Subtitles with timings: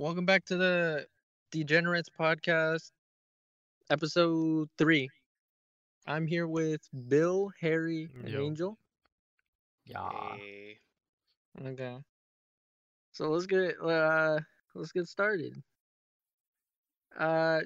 [0.00, 1.06] Welcome back to the
[1.50, 2.92] Degenerates podcast,
[3.90, 5.10] episode three.
[6.06, 8.42] I'm here with Bill, Harry, and Yo.
[8.42, 8.78] Angel.
[9.86, 10.36] Yeah.
[10.36, 10.78] Hey.
[11.66, 11.96] Okay.
[13.12, 14.38] So let's get uh
[14.76, 15.60] let's get started.
[17.18, 17.62] Uh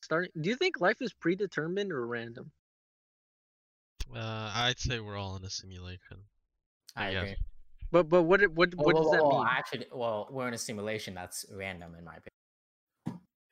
[0.00, 2.50] starting do you think life is predetermined or random?
[4.14, 6.24] Uh, I'd say we're all in a simulation.
[6.96, 7.20] I Yeah.
[7.22, 7.36] agree.
[7.92, 9.48] But but what it- what what Well, does that well, well, mean?
[9.50, 12.30] Actually, well, we're in a simulation that's random in my opinion.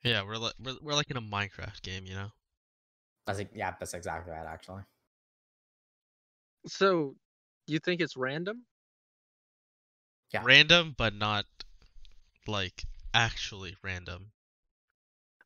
[0.03, 2.29] Yeah, we're like we're, we're like in a Minecraft game, you know.
[3.25, 4.45] That's ex- yeah, that's exactly right.
[4.45, 4.83] Actually,
[6.67, 7.15] So
[7.67, 8.65] you think it's random?
[10.31, 10.43] Yeah.
[10.43, 11.45] Random, but not
[12.47, 14.31] like actually random.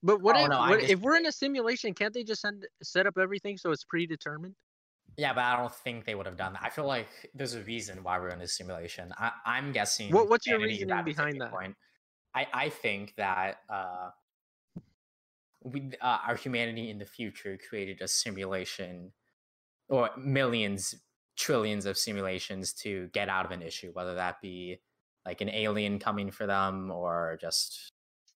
[0.03, 2.41] But what Oh, if no, I what, if we're in a simulation, can't they just
[2.41, 4.55] send set up everything so it's predetermined?
[5.17, 6.63] Yeah, but I don't think they would have done that.
[6.63, 9.13] I feel like there's a reason why we're in this simulation.
[9.17, 10.12] I, I'm guessing.
[10.12, 11.52] What- what's your humanity reasoning at behind that?
[11.52, 11.76] Point.
[12.34, 14.09] I I think that uh,
[15.63, 19.11] we uh, our humanity in the future created a simulation,
[19.88, 20.95] or millions,
[21.36, 24.80] trillions of simulations to get out of an issue, whether that be
[25.25, 27.91] like an alien coming for them or just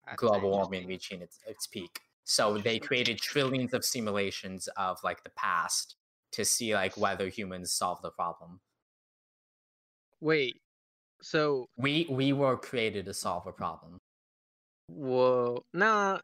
[0.06, 2.02] That's global warming reaching its, its peak.
[2.24, 5.96] So they created trillions of simulations of like the past
[6.32, 8.62] to see like whether humans solve the problem.
[10.20, 10.62] Wait.
[11.22, 14.00] So We we were created to solve a problem.
[14.88, 15.64] whoa.
[15.74, 16.20] Nah,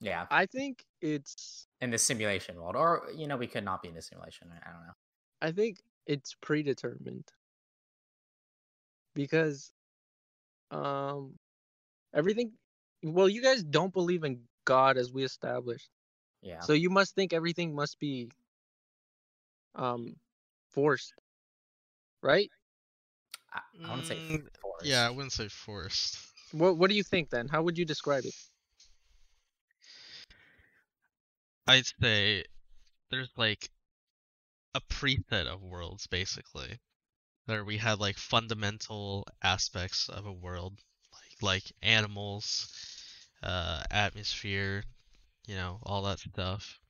[0.00, 3.88] Yeah, I think it's in the simulation world, or you know, we could not be
[3.88, 4.50] in a simulation.
[4.52, 4.92] I I don't know.
[5.40, 7.30] I think it's predetermined.
[9.14, 9.72] Because
[10.70, 11.36] um
[12.14, 12.52] everything
[13.04, 15.90] well you guys don't believe in God as we established.
[16.42, 18.30] Yeah, So you must think everything must be
[19.74, 20.16] um
[20.70, 21.12] forced.
[22.22, 22.50] Right?
[23.52, 24.86] I, I wouldn't say Mm, forced.
[24.86, 26.18] Yeah, I wouldn't say forced.
[26.52, 27.48] What what do you think then?
[27.48, 28.34] How would you describe it?
[31.66, 32.44] I'd say
[33.10, 33.70] there's like
[34.74, 36.78] a preset of worlds basically,
[37.46, 40.80] where we had like fundamental aspects of a world,
[41.12, 42.68] like like animals,
[43.42, 44.84] uh, atmosphere,
[45.46, 46.80] you know, all that stuff.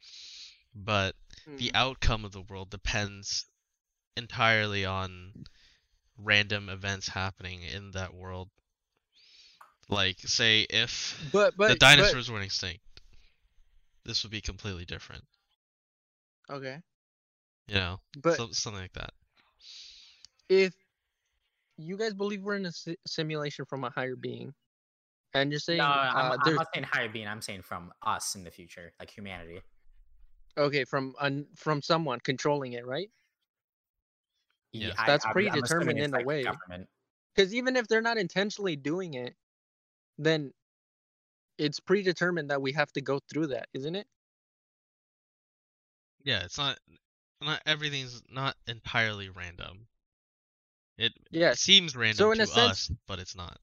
[0.75, 1.15] But
[1.47, 1.75] the Mm.
[1.75, 3.47] outcome of the world depends
[4.17, 5.45] entirely on
[6.17, 8.51] random events happening in that world.
[9.89, 12.83] Like, say, if But but the but- dinosaurs went extinct,
[14.05, 15.25] this would be completely different.
[16.51, 16.81] okay.
[17.67, 19.15] You know, But so, something like that.
[20.49, 20.75] if
[21.77, 24.55] you guys believe we're in a si- simulation from a higher being,
[25.33, 27.27] and you're saying No, I'm, uh, I'm not saying higher being.
[27.27, 29.61] I'm saying from us in the future, like humanity.
[30.57, 33.11] Okay from un, from someone controlling it, right?
[34.73, 34.95] Yeah.
[34.99, 36.87] I- That's I'm- I'm assuming predetermined in a like, the way.
[37.35, 39.37] Because even if they're not intentionally doing it,
[40.19, 40.53] then
[41.59, 44.07] it's predetermined that we have to go through that, isn't it?
[46.25, 46.79] Yeah, it's not
[47.41, 49.87] not everything's not entirely random.
[50.97, 51.61] It Yes.
[51.61, 53.61] seems random So in to a sense- us, but it's not.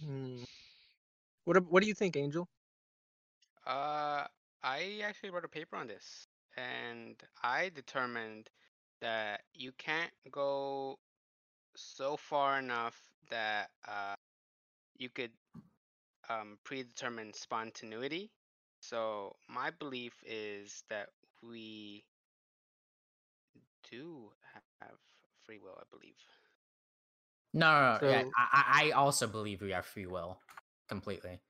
[0.00, 0.44] Hmm.
[1.44, 2.48] What What do you think, Angel?
[3.66, 4.26] Uh,
[4.62, 6.26] I actually wrote a paper on this,
[6.56, 8.50] and I determined
[9.00, 10.98] that you can't go
[11.76, 14.14] so far enough that uh,
[14.98, 15.30] you could
[16.28, 18.30] um, predetermine spontaneity.
[18.80, 21.08] So my belief is that
[21.42, 22.04] we
[23.90, 24.30] do
[24.80, 24.92] have
[25.44, 25.78] free will.
[25.78, 26.14] I believe.
[27.54, 28.10] No, no, no.
[28.10, 30.38] yeah, So- I, I I also believe we have free will,
[30.88, 31.40] completely.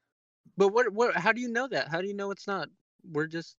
[0.56, 1.16] But what what?
[1.16, 1.88] How do you know that?
[1.88, 2.68] How do you know it's not?
[3.04, 3.56] We're just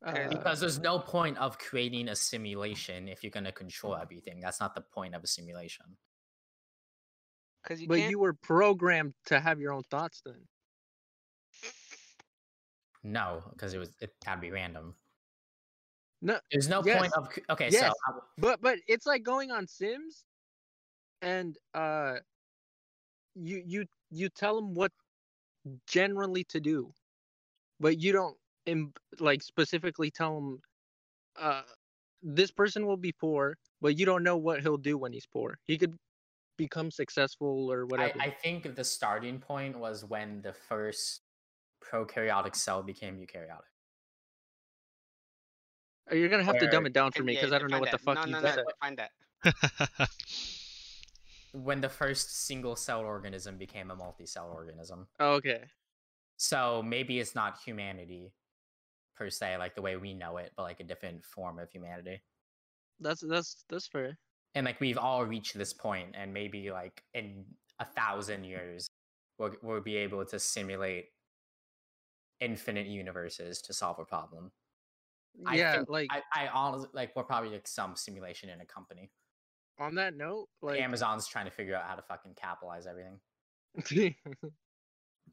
[0.00, 4.40] Because- uh, Because there's no point of creating a simulation if you're gonna control everything.
[4.40, 5.98] That's not the point of a simulation.
[7.62, 8.10] Because you but can't.
[8.10, 10.48] you were programmed to have your own thoughts then.
[13.02, 14.94] No, because it was it had to be random.
[16.22, 16.98] No, There's no Yes.
[16.98, 17.70] point of okay.
[17.70, 17.92] Yes.
[18.06, 20.24] So But but it's like going on Sims,
[21.22, 22.18] and uh,
[23.34, 24.92] you you you tell them what
[25.86, 26.92] generally to do,
[27.78, 30.58] but you don't Im- like specifically tell them,
[31.38, 31.62] uh,
[32.22, 35.58] this person will be poor, but you don't know what he'll do when he's poor.
[35.66, 35.94] He could
[36.56, 38.20] become successful or whatever.
[38.20, 41.22] I think the starting point was when the first
[41.82, 43.70] prokaryotic cell became eukaryotic.
[46.10, 47.80] Uh, You're gonna have to dumb it down for me Yeah, because I don't know
[47.80, 48.66] define what the fuck no, you no, just no, said.
[48.68, 48.96] Define
[49.96, 50.08] that.
[51.52, 55.08] When the first single cell organism became a multi cell organism.
[55.18, 55.64] Oh, okay.
[56.36, 58.32] So maybe it's not humanity
[59.20, 62.22] per se, like the way we know it, but like a different form of humanity.
[62.98, 64.18] That's that's that's fair.
[64.54, 67.44] And like we've all reached this point, and maybe like in
[67.78, 68.88] a thousand years,
[69.38, 71.08] we'll, we'll be able to simulate
[72.40, 74.50] infinite universes to solve a problem.
[75.46, 78.66] I yeah, think- like I, I honestly like we're probably like some simulation in a
[78.66, 79.10] company.
[79.78, 83.20] on that note, like Amazon's trying to figure out how to fucking capitalize everything.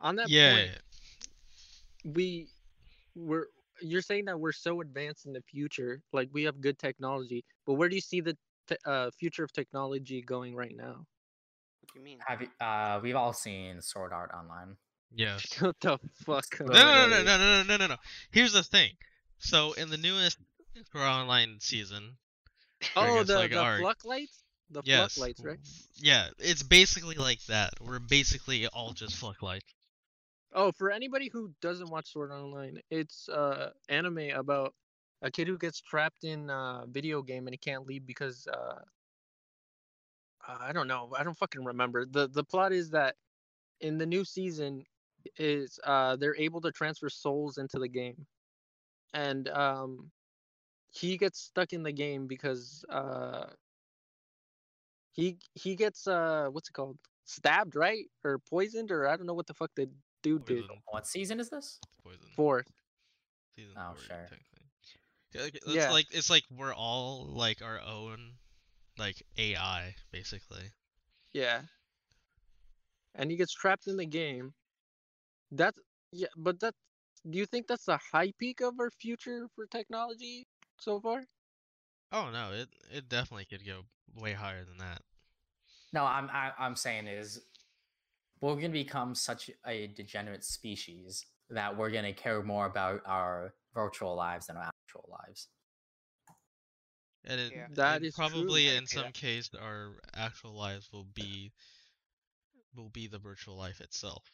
[0.02, 0.72] on that yeah, point,
[2.16, 2.50] we
[3.16, 3.48] we're
[3.82, 7.74] you're saying that we're so advanced in the future, like we have good technology, but
[7.76, 8.38] where do you see the
[8.68, 11.06] te- uh, future of technology going right now?
[11.82, 12.20] What do you mean?
[12.26, 14.76] Have you, uh, we've all seen Sword Art Online.
[15.14, 15.38] yeah.
[15.40, 16.68] Shut the fuck up.
[16.68, 17.96] No, no, no, no, no, no, no, no, no.
[18.32, 18.92] Here's the thing.
[19.38, 20.38] So in the newest
[20.92, 22.18] Sword Art Online season,
[22.96, 23.80] Oh, guess, the like, the arc.
[23.82, 25.58] fluck lights, the yes, fluctlights, right?
[25.96, 27.74] Yeah, it's basically like that.
[27.82, 29.62] We're basically all just fluctlights.
[30.54, 34.76] Oh, for anybody who doesn't watch Sword Online, it's uh anime about
[35.22, 38.84] a kid who gets trapped in a video game and he can't leave because uh
[40.48, 42.06] I don't know, I don't fucking remember.
[42.06, 43.16] The the plot is that
[43.82, 44.86] in the new season
[45.38, 48.28] is uh they're able to transfer souls into the game.
[49.14, 50.12] And um
[50.92, 53.54] he gets stuck in the game because uh
[55.12, 56.98] he he gets uh what's it called?
[57.26, 58.10] Stabbed, right?
[58.24, 59.90] Or poisoned or I don't know what the fuck the
[60.22, 60.68] dude did.
[60.68, 60.82] Poison.
[60.88, 61.80] What season is this?
[62.04, 62.20] Poison.
[62.36, 62.72] Fourth.
[63.56, 64.18] Season Oh, four, sure.
[64.30, 64.44] technically.
[65.34, 65.92] Yeah, like, It's Yeah.
[65.92, 68.38] like it's like we're all like our own
[68.98, 70.72] like AI basically.
[71.34, 71.62] Yeah.
[73.16, 74.54] And he gets trapped in the game.
[75.52, 75.78] That's
[76.12, 76.74] yeah, but that
[77.30, 80.48] do you think that's the high peak of our future for technology
[80.80, 81.24] so far?
[82.12, 83.84] Oh no, it it definitely could go
[84.16, 85.02] way higher than that.
[85.94, 87.42] No, I'm I, I'm saying is
[88.42, 94.16] we're gonna become such a degenerate species that we're gonna care more about our virtual
[94.16, 95.50] lives than our actual lives.
[97.24, 97.68] And it, Yeah.
[97.76, 99.14] That and is probably I in see some that.
[99.14, 101.52] case our actual lives will be
[102.74, 104.32] will be the virtual life itself.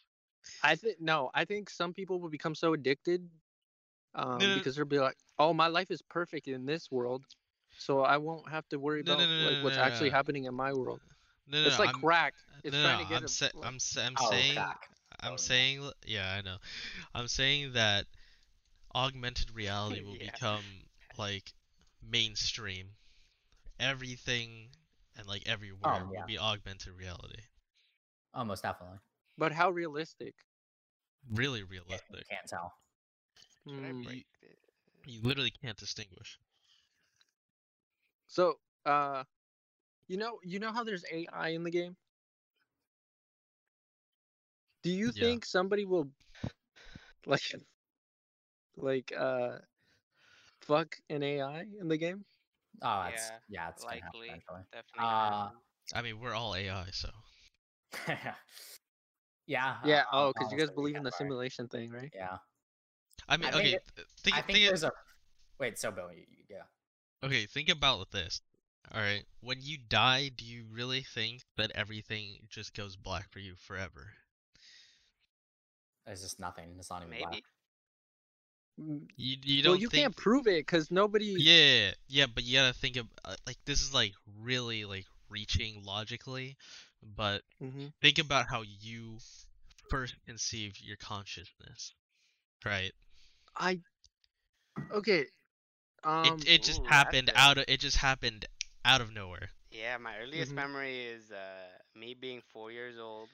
[0.61, 3.29] I think no, I think some people will become so addicted
[4.15, 4.61] um no, no.
[4.61, 7.25] because they'll be like, "Oh, my life is perfect in this world."
[7.77, 10.09] So I won't have to worry No, about no, no, like no, what's no, actually
[10.09, 10.11] no.
[10.11, 11.01] happening in my world.
[11.47, 12.33] No, no, it's no, like I'm, crack.
[12.63, 14.89] It's no, trying no, to I'm, a- sa- like- I'm, sa- I'm Oh, saying crack.
[15.19, 16.57] I'm Oh, saying l- yeah, I know.
[17.13, 18.05] I'm saying that
[18.95, 20.31] augmented reality will Yeah.
[20.31, 20.63] become
[21.17, 21.53] like
[22.01, 22.87] mainstream.
[23.79, 24.69] Everything
[25.17, 26.25] and like everywhere will yeah.
[26.25, 27.41] be augmented reality.
[28.33, 28.99] Almost definitely.
[29.37, 30.35] But how realistic?
[31.31, 32.27] Really Can't, realistic.
[32.29, 32.73] can't tell.
[33.67, 36.39] Mm, break the- You literally can't distinguish.
[38.27, 39.23] So, uh,
[40.07, 41.97] you know, you know how there's AI in the game.
[44.83, 45.23] Do you Yeah.
[45.25, 46.11] think somebody will,
[47.25, 47.41] like,
[48.77, 49.59] like, uh,
[50.61, 52.25] fuck an AI in the game?
[52.81, 55.07] Oh, it's Yeah, yeah, it's gonna happen likely, definitely.
[55.09, 55.49] gonna Uh.
[55.93, 57.09] I mean, we're all AI, so
[58.07, 58.35] yeah.
[59.47, 60.03] Yeah.
[60.13, 62.11] uh, Oh, because you guys believe in the simulation thing, right?
[62.13, 62.37] Yeah.
[63.27, 64.91] I mean, I think okay, it- think, I think think, there's a
[65.59, 65.77] wait.
[65.79, 66.63] So Bill, you, you- yeah.
[67.23, 68.41] okay, think about this.
[68.91, 73.39] All right, when you die, do you really think that everything just goes black for
[73.39, 74.13] you forever?
[76.07, 76.75] It's just nothing.
[76.79, 77.17] It's not even Maybe.
[77.17, 77.43] black.
[78.79, 81.47] Mm, You you don't Well, you think can't prove it because nobody.
[81.47, 85.83] Yeah, yeah, but you gotta think of uh, like this is like really like reaching
[85.83, 86.57] logically,
[87.01, 89.17] but hmm think about how you
[89.89, 91.93] first conceived your consciousness,
[92.65, 92.93] right?
[93.55, 93.79] I.
[94.91, 95.25] Okay.
[96.03, 96.43] Um.
[96.43, 98.45] it it just ooh, happened out of it just happened
[98.85, 99.49] out of nowhere.
[99.71, 100.55] Yeah, my earliest Mhm.
[100.55, 103.29] memory is uh, me being four years old,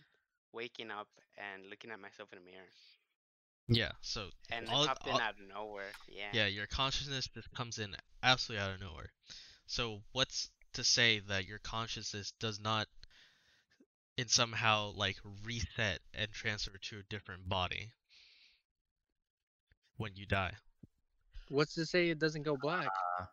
[0.53, 2.69] waking up and looking at myself in a mirror,
[3.67, 5.91] Yeah, so and All- it popped in all- out of nowhere.
[6.07, 6.29] Yeah.
[6.33, 9.11] yeah, your consciousness just comes in absolutely out of nowhere.
[9.67, 12.87] So what's to say that your consciousness does not
[14.17, 17.91] in somehow like reset and transfer to a different body
[19.97, 20.55] when you die?
[21.49, 22.87] What's to say it doesn't go black?
[22.87, 23.29] Ha-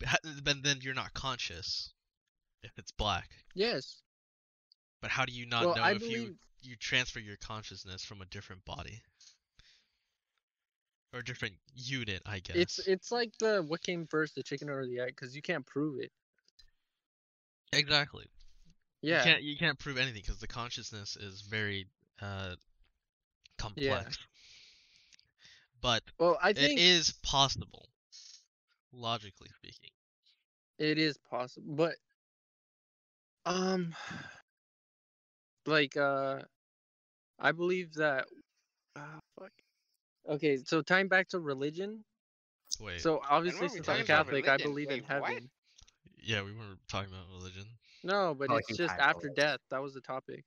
[0.00, 1.92] But then you're not conscious
[2.62, 3.30] if it's black.
[3.54, 4.02] yes.
[5.00, 6.36] But how do you not Well, know I if you believe.
[6.62, 9.00] you transfer your consciousness from a different body
[11.12, 12.22] or a different unit?
[12.26, 12.56] I guess.
[12.56, 15.64] It's it's like the what came first, the chicken or the egg, because you can't
[15.66, 16.10] prove it.
[17.72, 18.26] exactly.
[19.02, 19.18] Yeah.
[19.18, 21.86] You can't you can't prove anything because the consciousness is very
[22.20, 22.56] uh
[23.58, 23.84] complex.
[23.86, 24.04] Yeah.
[25.80, 27.88] But Well, I think it is possible,
[28.98, 29.90] logically speaking.
[30.78, 31.94] it is possible, but
[33.46, 33.94] um,
[35.66, 36.40] like uh,
[37.38, 38.26] I believe that.
[38.96, 39.52] Ah, fuck.
[40.28, 42.04] Okay, so tying back to religion.
[42.80, 44.70] Wait, So obviously, weren't since I'm talking about Catholic, I religion?
[44.70, 45.30] believe in Wait, what?
[45.30, 45.50] heaven.
[46.22, 47.64] yeah, we weren't talking about religion.
[48.04, 49.60] No, but Oh, it's just kinda after death.
[49.70, 50.44] That was the topic.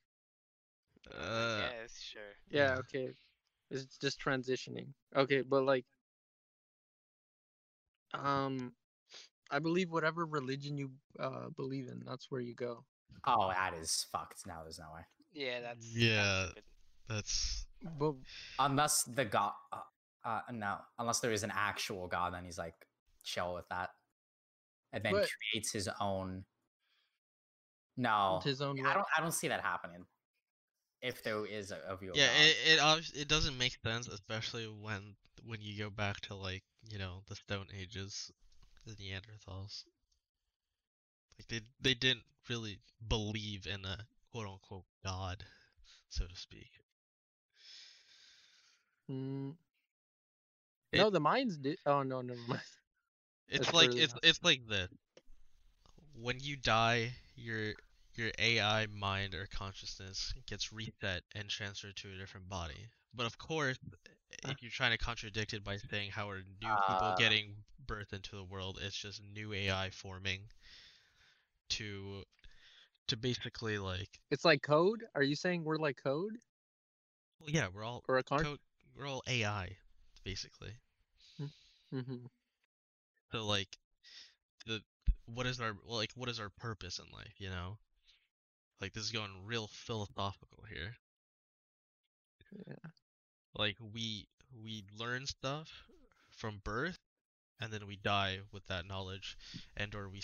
[1.10, 2.22] Uh, yes, sure.
[2.50, 2.78] Yeah, Yeah.
[2.80, 3.14] okay.
[3.70, 4.88] It's just transitioning.
[5.16, 5.86] Okay, but like
[8.14, 8.74] um
[9.50, 12.86] I believe whatever religion you uh believe in, that's where you go.
[13.26, 14.46] Oh, that is fucked.
[14.48, 15.02] No, there's no way.
[15.34, 16.48] Yeah, that's that's Yeah.
[17.08, 17.66] that's
[18.00, 18.16] But
[18.60, 19.80] Unless the god, uh,
[20.24, 22.76] uh, no, unless there is an actual god, then he's like
[23.24, 23.90] chill with that,
[24.94, 26.46] and then But- creates his own.
[27.98, 29.06] No, his own I don't.
[29.18, 30.06] I don't see that happening.
[31.02, 32.28] If there is a, a real yeah.
[32.28, 33.00] god.
[33.00, 36.98] It it it doesn't make sense, especially when when you go back to like you
[36.98, 38.32] know the Stone Ages,
[38.86, 39.84] the Neanderthals.
[41.38, 45.46] Like they they didn't really believe in a quote unquote god,
[46.10, 46.72] so to speak.
[49.10, 49.56] Mm.
[50.92, 51.78] It- no, the mines did.
[51.86, 52.62] Oh no, never mind.
[53.48, 54.90] It's That's like it's it's like this.
[56.14, 57.74] When you die, your
[58.18, 62.90] your AI mind or consciousness gets reset and transferred to a different body.
[63.14, 63.78] But of course,
[64.46, 64.54] Uh.
[64.54, 66.78] if you're trying to contradict it by saying how are new Uh.
[66.78, 70.50] people getting birth into the world, it's just new AI forming
[71.70, 72.24] to
[73.08, 75.06] to basically like It's like code.
[75.14, 76.40] Are you saying we're like code
[77.40, 78.44] well yeah, we're all or a con?
[78.44, 78.60] code,
[78.96, 79.78] we're all AI
[80.24, 80.76] basically.
[81.92, 82.26] hmm
[83.32, 83.78] So like
[84.66, 84.82] the
[85.26, 87.78] what is our like what is our purpose in life, you know?
[88.82, 90.98] Like this is going real philosophical here.
[92.68, 92.90] Yeah.
[93.56, 94.28] Like we
[94.64, 95.88] we learn stuff
[96.30, 96.98] from birth
[97.60, 99.38] and then we die with that knowledge
[99.78, 100.22] and or we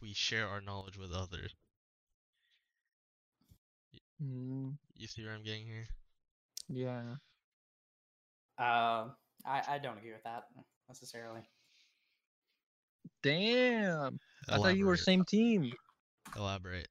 [0.00, 1.54] we share our knowledge with others.
[4.22, 5.86] Mm, You see where I'm getting here?
[6.68, 7.16] yeah.
[8.58, 9.08] Uh,
[9.44, 10.44] I I don't agree with that
[10.88, 11.42] necessarily.
[13.22, 14.20] Damn.
[14.48, 15.72] I thought you were same team.
[16.36, 16.88] Elaborate.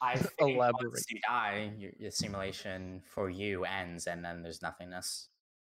[0.00, 0.90] I think Elaborate.
[0.92, 5.28] once you die, your, your simulation for you ends, and then there's nothingness.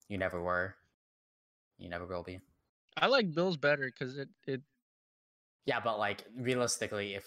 [0.10, 0.76] You never were.
[1.78, 2.40] You never will be.
[2.98, 4.62] I like Bill's better because it it
[5.66, 7.26] Yeah, but like realistically, if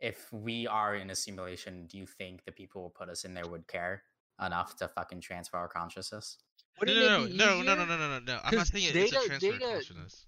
[0.00, 3.34] if we are in a simulation, do you think the people who put us in
[3.34, 4.02] there would care
[4.44, 6.38] enough to fucking transfer our consciousness?
[6.80, 8.40] No, wouldn't no, no, no, no, no, no, no, no, no.
[8.42, 10.26] I'm not saying it- it's a data- transfer of data- consciousness.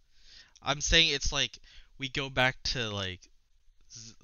[0.63, 1.59] I'm saying it's like
[1.99, 3.29] we go back to like z-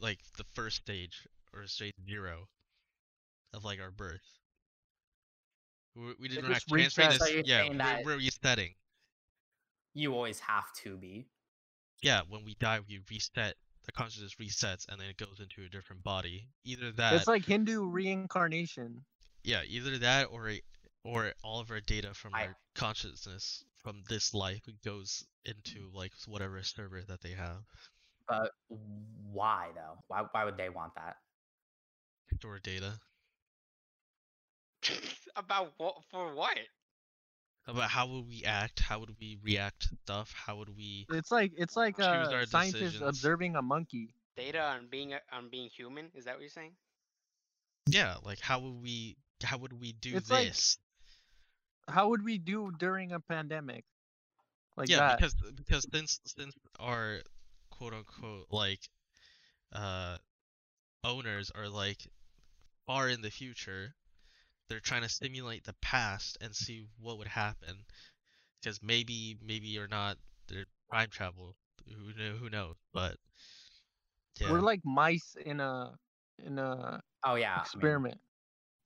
[0.01, 2.49] like the first stage or stage zero
[3.55, 4.21] of like our birth.
[5.97, 7.19] We, we didn't just not transferring this.
[7.19, 8.75] So yeah, saying we're, that- we're resetting.
[9.95, 11.27] You always have to be.
[12.03, 13.55] Yeah, when we die, we reset.
[13.87, 16.47] The consciousness resets, and then it goes into a different body.
[16.65, 19.05] Either that, It's like Hindu reincarnation.
[19.43, 20.53] yeah, either that or
[21.03, 26.13] or all of our data from I- our consciousness from this life goes into like
[26.27, 27.65] whatever server that they have.
[28.31, 28.53] But
[29.33, 29.99] why though?
[30.09, 31.17] Why why would they want that?
[32.37, 32.99] Store data.
[35.37, 35.97] About what?
[36.11, 36.57] For what?
[37.69, 41.31] about how would we act, how would we react to stuff, how would we It's
[41.31, 43.09] like it's like Choose uh, our scientists decisions.
[43.09, 44.15] observing a monkey.
[44.37, 46.07] Data on being on being human?
[46.15, 46.73] Is that what you're saying?
[47.87, 50.79] yeah, like how would we how would we do It's like- this?
[51.89, 53.85] How would we do during a pandemic?
[54.77, 55.19] Like yeah, that.
[55.19, 57.21] because because since since our
[57.81, 58.81] quote unquote like
[59.73, 60.19] uh
[61.03, 62.07] owners are like
[62.87, 63.95] far in the future,
[64.69, 67.85] they're trying to simulate the past and see what would happen.
[68.61, 70.19] Because maybe maybe or not
[70.49, 71.57] they're time travel.
[71.87, 72.77] Who know who knows?
[72.93, 73.17] But
[74.39, 74.53] yeah.
[74.53, 75.93] We're like mice in a
[76.45, 78.19] in a Oh yeah, I mean, experiment.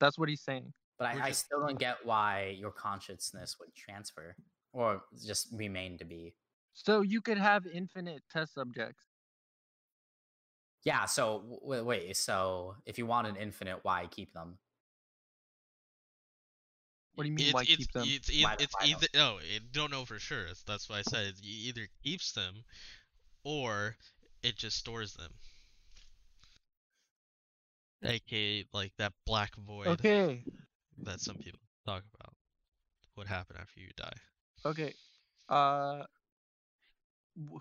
[0.00, 0.72] That's what he's saying.
[0.98, 4.36] but I, We're I still don't get why your consciousness would transfer
[4.72, 6.34] or just remain to be.
[6.74, 9.04] So you could have infinite test subjects.
[10.84, 11.06] Yeah.
[11.06, 12.16] So wait, wait.
[12.16, 14.58] So if you want an infinite, why keep them?
[17.14, 17.46] What do you mean?
[17.46, 18.04] It's, why it's, keep them?
[18.06, 20.46] It's, eith- Why- it's why either no, it don't know for sure.
[20.66, 22.64] That's why I said it either keeps them,
[23.44, 23.96] or
[24.42, 25.30] it just stores them.
[28.04, 30.44] AKA like that black void Okay.
[31.04, 32.34] that some people talk about.
[33.14, 34.12] What happened after you die?
[34.66, 34.92] Okay.
[35.48, 36.04] Uh, wh-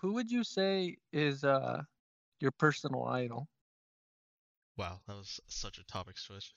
[0.01, 1.83] who would you say is uh
[2.39, 3.47] your personal idol?
[4.77, 6.53] Wow, that was such a topic switch.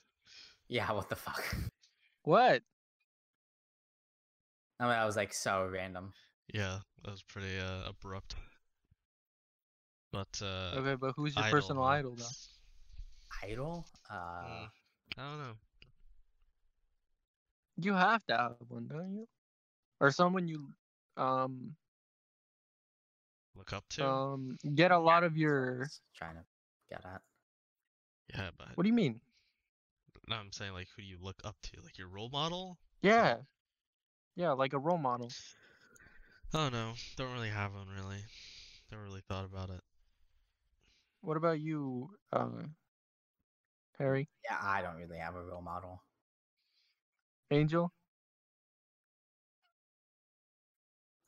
[0.69, 0.91] Yeah.
[0.93, 1.45] What the fuck?
[2.23, 2.63] What?
[4.81, 6.13] I mean, that was like so random.
[6.53, 8.35] Yeah, that was pretty uh, abrupt.
[10.13, 11.89] But uh, Okay, but who's your idol, personal huh?
[11.91, 12.25] idol though?
[13.43, 13.87] Idol?
[14.11, 14.69] Uh, Mm,
[15.19, 15.55] I don't know.
[17.79, 19.29] You have to have one, don't you?
[20.01, 20.73] Or someone you
[21.17, 21.77] um
[23.57, 24.07] Look up to.
[24.07, 26.45] um get a lot of your trying to
[26.91, 27.23] get at.
[28.35, 29.21] yeah, but what do you mean?
[30.29, 31.83] No, I'm saying like who do you look up to?
[31.83, 32.79] Like your role model?
[33.03, 33.37] Yeah.
[34.35, 35.31] Yeah, like a role model.
[36.53, 38.23] Oh no, don't really have one really.
[38.91, 39.81] Never really thought about it.
[41.23, 42.49] What about you, uh,
[43.99, 44.29] Harry?
[44.45, 46.03] Yeah, I don't really have a role model.
[47.51, 47.93] Angel?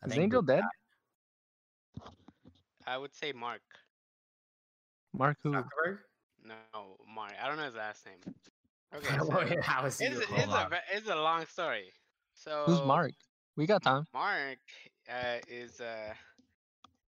[0.07, 0.63] Is Angel dead?
[2.89, 3.63] I would say Mark.
[5.15, 5.71] Mark who?
[5.73, 6.01] Zuckerberg?
[6.45, 7.33] No, Mark.
[7.41, 8.21] I don't know his last name.
[8.95, 10.21] Okay, Well, so How is it's, you?
[10.21, 11.93] a- Hold it's, a, it's a long story.
[12.35, 13.15] So Who's Mark?
[13.57, 14.07] We got time.
[14.13, 14.59] Mark
[15.09, 16.15] uh, is a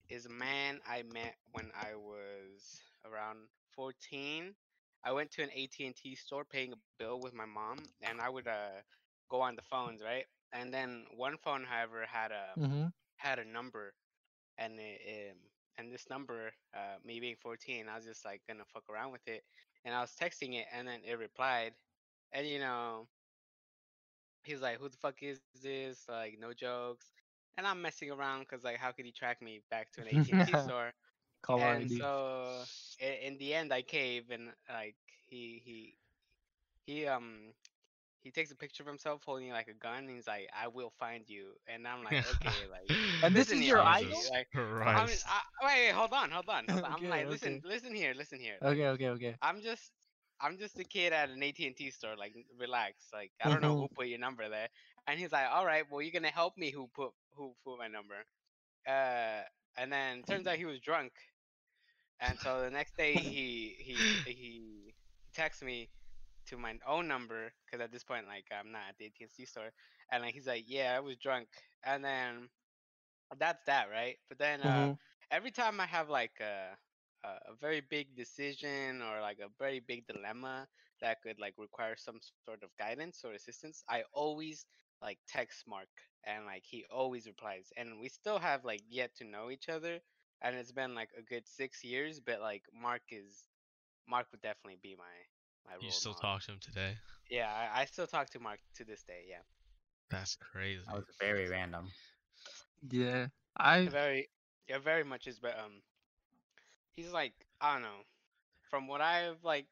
[0.10, 4.56] is a man I met when I was around 14.
[5.04, 8.48] I went to an AT&T store paying a bill with my mom, and I would
[8.48, 8.82] uh,
[9.30, 10.26] go on the phones, right?
[10.52, 12.88] And then one phone, however, had a Mm-hmm.
[13.18, 13.94] had a number,
[14.58, 15.38] and it, um,
[15.80, 19.28] and this number, uh, me being 14, I was just like gonna fuck around with
[19.28, 19.44] it,
[19.86, 21.74] and I was texting it, and then it replied,
[22.34, 23.08] and you know,
[24.46, 27.12] he was like, "Who the fuck is this?" Like, no jokes,
[27.58, 30.58] and I'm messing around because like, how could he track me back to an AT&T
[30.58, 30.94] store?
[31.42, 32.10] Call and ID.
[32.10, 32.66] so
[33.02, 34.96] i- in the end, I cave, and like
[35.26, 35.98] he he
[36.86, 37.54] he um
[38.22, 40.00] he takes a picture of himself holding like a gun.
[40.00, 42.90] And he's like, "I will find you," and I'm like, "Okay, like."
[43.24, 44.20] And this is your idol?
[44.32, 45.26] Like, I'm, Christ.
[45.28, 46.66] I, wait, wait, hold on, hold on.
[46.70, 46.94] Hold on.
[46.94, 47.68] I'm like, listen, okay.
[47.68, 48.56] listen here, listen here.
[48.62, 49.36] like, Okay, okay, okay.
[49.42, 49.92] I'm just,
[50.40, 52.16] I'm just a kid at an AT&T store.
[52.18, 53.08] Like, relax.
[53.14, 54.70] Like, I don't know who put your number there.
[55.08, 56.72] And he's like, all right, well, you're gonna help me.
[56.72, 58.16] Who put, who put my number?
[58.88, 59.44] Uh,
[59.78, 61.12] and then turns out he was drunk.
[62.22, 63.96] And so the next day he he
[64.26, 64.94] he
[65.34, 65.90] texts me
[66.50, 69.72] to my own number because at this point like I'm not at the AT&T store,
[70.12, 71.50] and like he's like, yeah, I was drunk,
[71.86, 72.50] and then
[73.38, 74.18] that's that, right?
[74.30, 75.00] But then uh, Mhm.
[75.32, 76.78] every time I have like a
[77.24, 80.68] a very big decision or like a very big dilemma
[81.02, 84.66] that could like require some sort of guidance or assistance, I always
[85.02, 85.90] like text Mark
[86.26, 87.72] and like he always replies.
[87.76, 90.00] And we still have like yet to know each other
[90.42, 93.50] and it's been like a good 6 years, but like Mark is
[94.08, 95.16] Mark would definitely be my
[95.66, 96.22] my You role still model.
[96.22, 96.98] talk to him today?
[97.30, 99.42] Yeah, I, I still talk to Mark to this day, yeah.
[100.10, 100.82] That's crazy.
[100.86, 101.92] That was very random.
[102.90, 103.28] Yeah.
[103.58, 104.30] I very
[104.68, 105.82] yeah very much is but um
[106.96, 108.02] he's like i don't know
[108.70, 109.66] from what i've like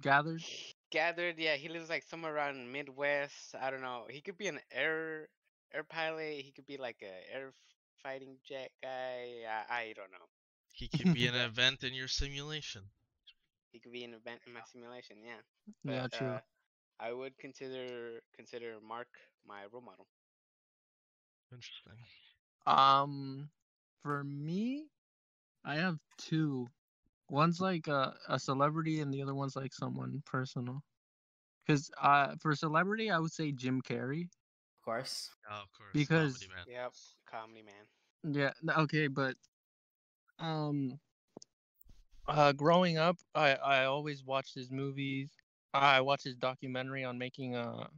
[0.00, 0.42] gathered.
[0.90, 4.60] gathered yeah he lives like somewhere around midwest i don't know he could be an
[4.70, 5.28] air
[5.72, 7.52] air pilot he could be like a air
[8.02, 10.26] fighting jet guy i, I don't know
[10.72, 12.90] He could be an event in your simulation.
[13.72, 15.40] He could be an event in my simulation yeah
[15.84, 16.26] Yeah, true.
[16.28, 16.40] uh,
[17.00, 19.08] i would consider consider mark
[19.46, 20.06] my role model
[21.52, 21.92] Interesting.
[22.66, 23.50] Um,
[24.02, 24.86] for me,
[25.64, 26.66] I have two.
[27.28, 30.82] One's like a, a celebrity, and the other one's like someone personal.
[31.68, 34.22] Cause uh, for celebrity, I would say Jim Carrey.
[34.24, 35.30] Of course.
[35.50, 35.90] Oh, of course.
[35.92, 36.74] Because- comedy man.
[36.74, 36.92] yep
[37.30, 38.52] comedy man Yeah.
[38.82, 39.36] Okay, but
[40.38, 40.98] um,
[42.28, 45.30] uh, growing up, I I always watched his movies.
[45.74, 47.88] I watched his documentary on making uh,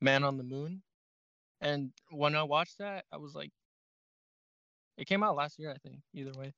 [0.00, 0.82] Man on the Moon,
[1.60, 3.52] and when I watched that, I was like,
[4.96, 6.00] it came out last year, I think.
[6.14, 6.52] Either way,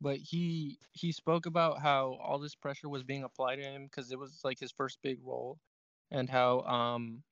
[0.00, 4.12] but he he spoke about how all this pressure was being applied to him because
[4.12, 5.58] it was like his first big role,
[6.10, 7.22] and how um,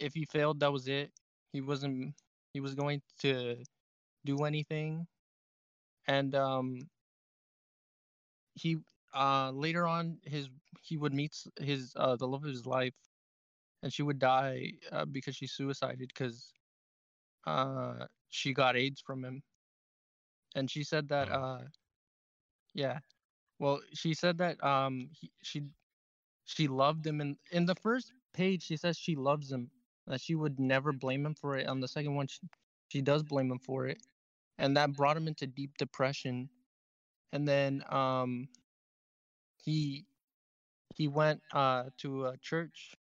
[0.00, 1.12] if he failed, that was it.
[1.52, 2.14] He wasn't.
[2.54, 3.56] He was going to
[4.24, 5.06] do anything
[6.06, 6.78] and um
[8.54, 8.78] he
[9.14, 10.50] uh later on his
[10.82, 12.94] he would meet his uh the love of his life
[13.82, 16.54] and she would die uh, because she suicided because
[17.46, 19.42] uh she got aids from him.
[20.54, 21.34] And she said that Oh.
[21.34, 21.64] uh
[22.74, 23.00] yeah.
[23.58, 25.62] Well she said that um he, she
[26.44, 29.70] she loved him and in the first page she says she loves him
[30.06, 31.66] that she would never blame him for it.
[31.66, 32.40] On the second one she,
[32.88, 33.98] she does blame him for it
[34.58, 36.50] and that brought him into deep depression
[37.34, 38.48] and then um
[39.64, 40.06] he
[40.94, 42.94] he went uh to a church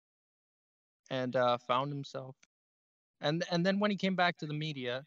[1.12, 2.36] and uh found himself
[3.22, 5.06] and and then when he came back to the media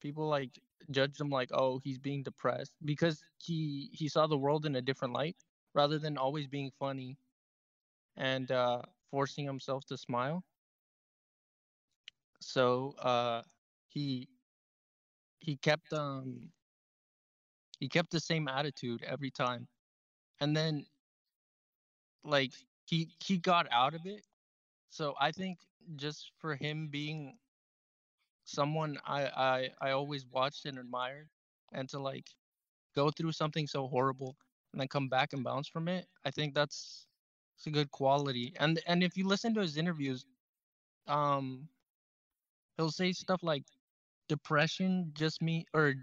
[0.00, 0.60] people like
[0.90, 4.82] judged him like oh he's being depressed because he he saw the world in a
[4.82, 5.36] different light
[5.74, 7.18] rather than always being funny
[8.16, 10.44] and uh forcing himself to smile.
[12.40, 13.42] So uh
[13.88, 14.28] he
[15.40, 16.52] he kept um
[17.78, 19.68] he kept the same attitude every time
[20.40, 20.86] and then
[22.24, 22.52] like
[22.84, 24.24] he he got out of it
[24.90, 25.58] so i think
[25.96, 27.38] just for him being
[28.44, 31.28] someone i i i always watched and admired
[31.72, 32.30] and to like
[32.94, 34.36] go through something so horrible
[34.72, 37.06] and then come back and bounce from it i think that's
[37.56, 38.54] It's a good quality.
[38.58, 40.24] And and if you listen to his interviews,
[41.06, 41.68] um,
[42.76, 43.64] he'll say stuff like,
[44.28, 45.94] "Depression just me or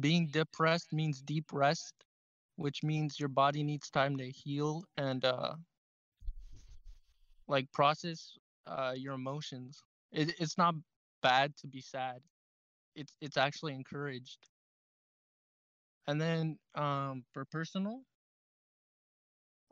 [0.00, 1.94] being depressed means deep rest,
[2.56, 5.54] which means your body needs time to heal and uh,
[7.48, 8.36] like process
[8.66, 9.82] uh your emotions.
[10.12, 10.74] It, it's not
[11.22, 12.22] bad to be sad.
[12.94, 14.48] It's it's actually encouraged.
[16.06, 18.04] And then um for personal,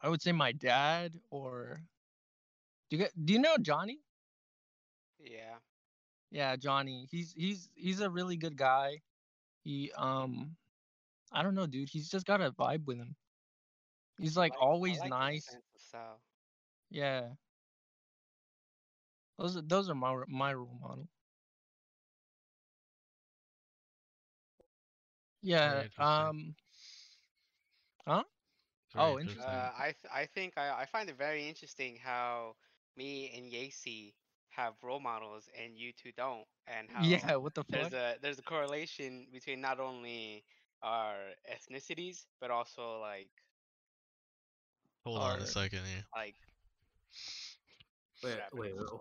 [0.01, 1.85] I would say my dad or
[2.91, 4.01] do you get, do you know Johnny?
[5.19, 5.59] Yeah.
[6.31, 7.09] Yeah, Johnny.
[7.11, 9.03] He's he's he's a really good guy.
[9.69, 10.57] He um
[11.33, 11.91] I don't know, dude.
[11.91, 13.17] He's just got a vibe with him.
[14.19, 15.59] He's like I I always like nice.
[15.77, 16.23] style.
[16.91, 17.35] Yeah.
[19.39, 21.09] Those are those are my my role model.
[25.43, 25.89] Yeah.
[25.99, 26.57] Um.
[28.07, 28.25] Huh?
[28.93, 29.39] Very Oh, interesting.
[29.39, 32.57] Uh, I th- I think I, I find it very interesting how
[32.97, 34.15] me and Yacy
[34.59, 37.37] have role models and you two don't, and how Yeah.
[37.37, 37.93] What the there's fuck?
[37.93, 40.45] a there's a correlation between not only
[40.83, 41.15] our
[41.51, 43.31] ethnicities but also like
[45.05, 46.05] Hold on a second here.
[46.15, 46.35] like
[48.23, 48.91] Wait, wait, wait.
[48.91, 49.01] wait.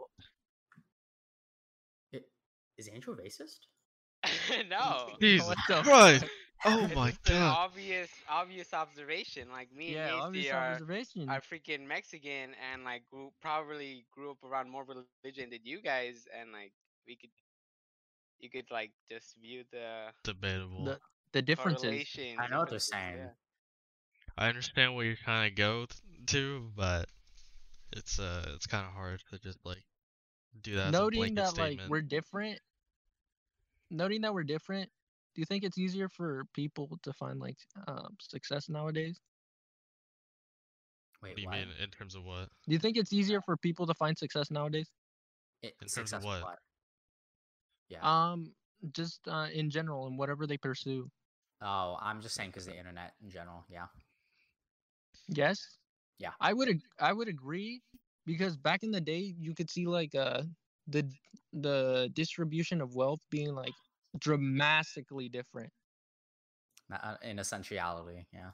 [2.14, 2.30] It,
[2.78, 3.60] is Andrew racist?
[4.70, 5.10] no.
[5.22, 6.26] Jesus What the Christ!
[6.64, 6.74] Fuck?
[6.74, 7.58] Oh It's my just an god!
[7.58, 9.50] obvious obvious observation.
[9.52, 10.14] Like me Yeah.
[10.14, 14.84] and Obvious Yacy are are freaking Mexican and like grew, probably grew up around more
[14.86, 16.74] religion than you guys, and like
[17.08, 17.30] we could,
[18.40, 20.84] you could like just view the Debatable.
[20.86, 21.00] The
[21.34, 22.08] the differences.
[22.40, 23.18] I know what they're saying.
[23.18, 23.30] yeah.
[24.38, 27.10] I understand what you're trying to go th- to, but
[27.92, 29.84] it's uh it's kind of hard to just like
[30.62, 30.88] do that.
[30.88, 31.80] as a Noting that statement.
[31.82, 32.60] like we're different.
[33.90, 34.90] Noting that we're different.
[35.38, 39.22] Do you think it's easier for people to find like um, success nowadays?
[41.22, 41.54] Wait, What do you what?
[41.54, 42.52] mean in terms of what?
[42.68, 44.92] Do you think it's easier for people to find success nowadays?
[45.62, 46.60] It, in terms of successful what?
[47.90, 48.02] Yeah.
[48.02, 48.56] Um,
[48.92, 51.12] just uh, in general and whatever they pursue.
[51.62, 53.66] oh, I'm just saying because the internet in general.
[53.70, 53.88] Yeah.
[55.28, 55.80] Yes.
[56.20, 56.34] Yeah.
[56.40, 57.82] I would ag- I would agree
[58.26, 60.44] because back in the day you could see like uh
[60.88, 61.12] the
[61.54, 63.74] the distribution of wealth being like
[64.20, 65.72] dramatically different.
[66.92, 68.28] Uh, In essentiality.
[68.34, 68.52] Yeah.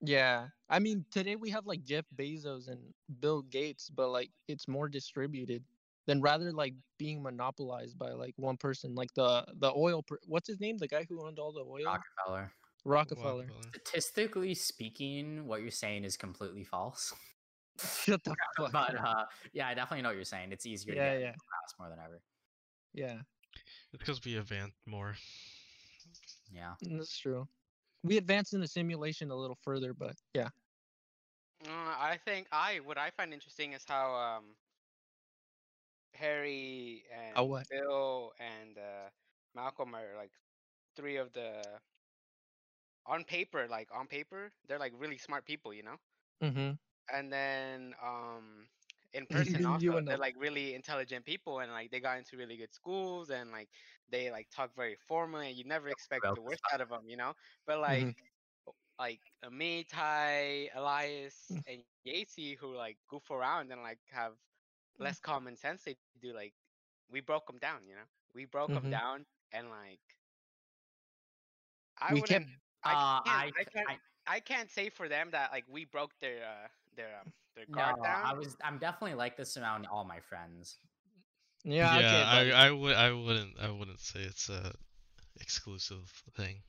[0.00, 0.48] Yeah.
[0.68, 2.80] I mean today we have like Jeff Bezos and
[3.20, 5.64] Bill Gates but like it's more distributed
[6.06, 10.48] than rather like being monopolized by like one person like the the oil per- what's
[10.48, 12.52] his name the guy who owned all the oil Rockefeller.
[12.84, 13.46] Rockefeller.
[13.74, 17.12] Statistically speaking, what you're saying is completely false.
[18.04, 19.04] Shut the fuck but up.
[19.04, 20.52] uh, yeah, I definitely know what you're saying.
[20.52, 21.32] It's easier Yeah, to get yeah.
[21.32, 22.22] class more than ever.
[22.94, 23.20] Yeah.
[23.92, 25.16] It's because we advanced more.
[26.52, 26.74] Yeah.
[26.82, 27.48] That's true.
[28.02, 30.48] We advanced in the simulation a little further, but yeah.
[31.66, 34.56] Uh, I think I what I find interesting is how um
[36.14, 37.66] Harry and How what?
[37.70, 39.10] Bill and uh,
[39.54, 40.32] Malcolm are like
[40.96, 41.62] three of the
[43.06, 45.96] on paper like on paper they're like really smart people, you know.
[46.42, 46.72] Mm-hmm.
[47.12, 48.68] And then um
[49.12, 52.72] in person also they're like really intelligent people and like they got into really good
[52.72, 53.68] schools and like
[54.10, 57.08] they like talk very formally and you never expect well the worst out of them,
[57.08, 57.34] you know.
[57.66, 58.26] But like Mm-hmm.
[58.98, 61.62] like me, Ty, Elias, Mm.
[61.66, 64.34] and Yacy who like goof around and like have
[65.00, 65.14] Mm.
[65.14, 65.84] less common sense.
[65.84, 66.54] They do like
[67.10, 68.08] we broke them down, you know.
[68.34, 68.88] We broke them Mhm.
[68.88, 70.00] down and like
[71.98, 72.46] I We wouldn't.
[72.46, 72.46] kept
[72.84, 73.24] I Uh, can't.
[73.24, 73.92] I, I, can't.
[73.92, 77.64] I, I can't say for them that like we broke their uh their um their
[77.70, 78.24] no, down.
[78.26, 78.56] I was.
[78.62, 80.78] I'm definitely like this around all my friends.
[81.64, 82.52] yeah, okay, buddy.
[82.52, 84.72] I I would I wouldn't I wouldn't say it's a
[85.40, 86.62] exclusive thing.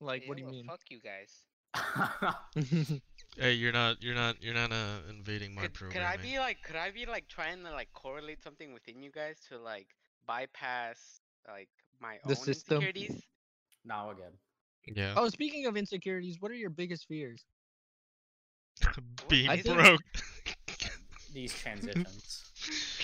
[0.00, 0.66] like what do you well, mean?
[0.66, 1.44] Fuck you guys.
[3.36, 6.02] Hey, you're not you're not you're not uh invading my Could, could.
[6.02, 9.38] I be like could I be like trying to like correlate something within you guys
[9.48, 9.88] to like
[10.26, 11.68] bypass like
[12.00, 12.76] my The own system.
[12.76, 13.26] insecurities?
[13.84, 14.38] no, we're good.
[14.94, 15.14] Yeah.
[15.16, 17.44] oh, speaking of insecurities, what are your biggest fears?
[19.28, 20.00] Being I broke.
[21.32, 22.44] These transitions.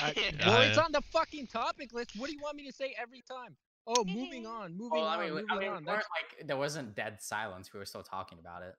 [0.00, 2.12] I- uh, Yeah, well, it's on the fucking topic list.
[2.16, 3.56] What do you want me to say every time?
[3.87, 5.74] Oh, moving on, moving well, on, I mean, moving I mean, on.
[5.74, 7.72] weren't That's, like there wasn't dead silence.
[7.72, 8.74] We were still talking about it.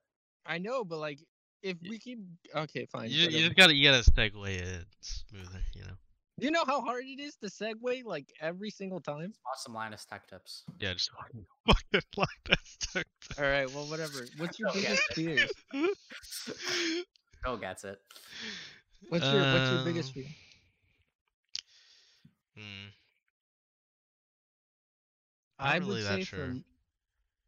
[0.45, 1.19] I know, but like,
[1.61, 2.19] if we keep
[2.55, 3.09] okay, fine.
[3.09, 3.43] you, you whatever.
[3.43, 5.97] just gotta you gotta segue it smoother, you know.
[6.41, 9.31] Do you know how hard it is to segue like every single time?
[9.45, 10.63] Awesome some Linus Tech Tips.
[10.79, 12.27] Yeah, just fucking fucking like
[12.95, 13.05] that.
[13.37, 14.25] All right, well, whatever.
[14.39, 15.45] What's your biggest fear?
[17.43, 17.99] Bill gets it.
[19.09, 20.25] What's your What's your Um, biggest fear?
[22.57, 22.87] Hmm.
[25.59, 26.45] I would really say that for sure.
[26.45, 26.65] m-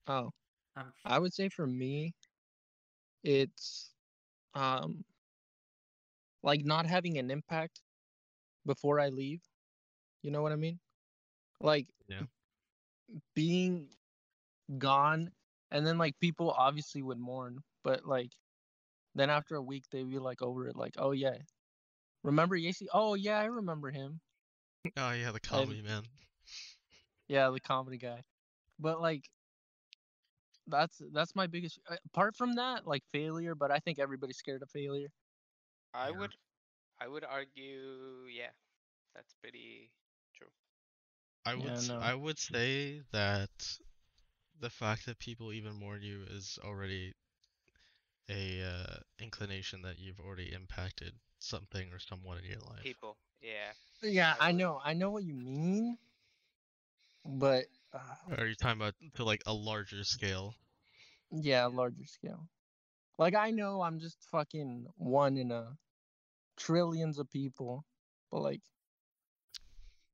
[0.06, 0.29] oh,
[0.75, 2.13] I'm I would say for me,
[3.23, 3.89] it's
[4.53, 5.03] um
[6.43, 7.82] like not having an impact
[8.65, 9.41] before I leave.
[10.21, 10.80] You know what I mean?
[11.60, 12.23] Like Yeah.
[13.36, 13.88] being
[14.78, 15.32] gone
[15.71, 18.32] and then like people obviously would mourn, but like
[19.15, 21.38] then after a week they'd be like over it like, "Oh yeah.
[22.23, 22.88] Remember Yacy?
[22.93, 24.21] Oh yeah, I remember him."
[24.97, 26.04] Oh yeah, the comedy man.
[27.28, 28.23] Yeah, the comedy guy.
[28.80, 29.30] But like
[30.67, 34.69] that's that's my biggest apart from that like failure, but I think everybody's scared of
[34.69, 35.10] failure.
[35.93, 36.17] I Yeah.
[36.19, 36.32] would,
[37.04, 38.52] I would argue, yeah,
[39.13, 39.92] that's pretty
[40.38, 40.48] true.
[41.46, 42.00] I would Yeah, no.
[42.00, 43.50] I would say that
[44.62, 47.13] the fact that people even mourn you is already
[48.30, 52.84] a uh, inclination that you've already impacted something or someone in your life.
[52.84, 53.74] People, yeah.
[54.02, 54.80] Yeah, I I know.
[54.84, 55.98] I know what you mean.
[57.26, 58.00] But uh,
[58.38, 60.56] are you talking about to like a larger scale?
[61.32, 62.48] yeah, larger scale.
[63.18, 65.78] Like I know I'm just fucking one in a
[66.58, 67.84] trillions of people,
[68.32, 68.62] but like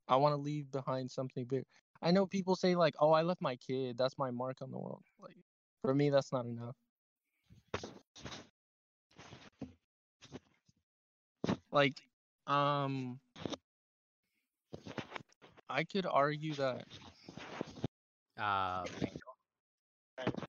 [0.08, 1.65] I want to leave behind something big.
[2.02, 3.97] I know people say like, "Oh, I left my kid.
[3.97, 5.38] That's my mark on the world." Like
[5.82, 6.75] for me, that's not enough.
[11.71, 12.02] Like,
[12.47, 13.19] um,
[15.69, 16.86] I could argue that
[18.38, 18.86] Uh,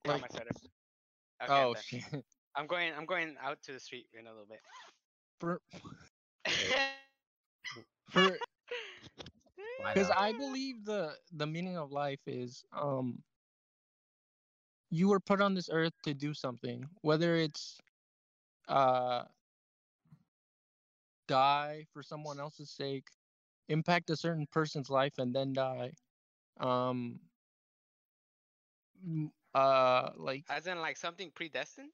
[0.07, 0.51] Like- my sweater.
[0.55, 0.65] Okay,
[1.41, 2.05] I'm oh shit,
[2.55, 2.93] I'm going.
[2.97, 4.61] I'm going out to the street in a little bit.
[5.41, 5.63] For
[8.11, 8.41] for
[9.95, 10.11] because?
[10.11, 13.23] I believe the the meaning of life is um
[14.91, 17.81] you were put on this earth to do something, whether it's
[18.69, 19.25] uh
[21.27, 23.09] die for someone else's sake,
[23.69, 25.93] impact a certain person's life and then die.
[26.59, 27.21] Um
[29.55, 31.93] uh like As in, like something predestined.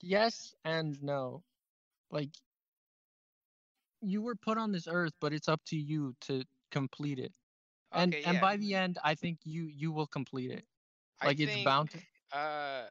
[0.00, 1.44] Yes and no.
[2.10, 2.30] Like
[4.00, 7.32] you were put on this earth, but it's up to you to complete it.
[7.92, 8.40] And Okay, and yeah.
[8.40, 10.66] by the end, I think you you will complete it.
[11.20, 12.02] I Like it's think, bound to.
[12.32, 12.88] Uh,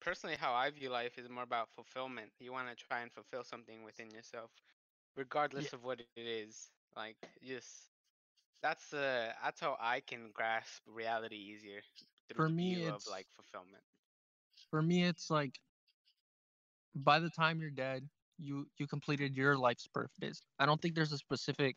[0.00, 2.32] personally, how I view life is more about fulfillment.
[2.40, 4.50] You want to try and fulfill something within yourself,
[5.16, 6.56] regardless of what it is.
[6.84, 7.74] Like, just
[8.62, 11.80] that's uh that's how I can grasp reality easier
[12.34, 13.84] For me, view of it's- like fulfillment.
[14.70, 15.60] For me, it's like
[17.04, 18.08] by the time you're dead,
[18.38, 20.42] you you completed your life's purpose.
[20.58, 21.76] I don't think there's a specific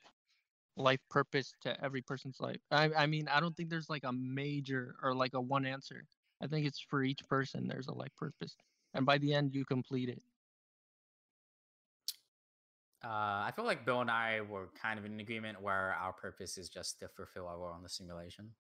[0.78, 2.60] life purpose to every person's life.
[2.72, 6.06] I I mean, I don't think there's like a major or like a one answer.
[6.42, 8.56] I think it's for each person there's a life purpose.
[8.94, 10.22] And by the end you complete it.
[13.04, 13.08] Uh,
[13.48, 16.70] I feel like Bill and I were kind of in agreement where our purpose is
[16.70, 18.52] just to fulfill our role in the simulation.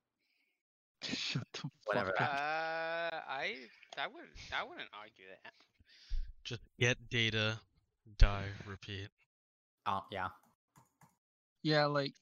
[1.04, 3.21] Shut the Whatever fuck Uh.
[3.28, 3.56] I
[3.97, 5.54] I would I wouldn't argue that.
[6.43, 7.60] Just get data,
[8.17, 9.10] die, repeat.
[9.86, 10.30] Uh, yeah.
[11.63, 12.13] Yeah, like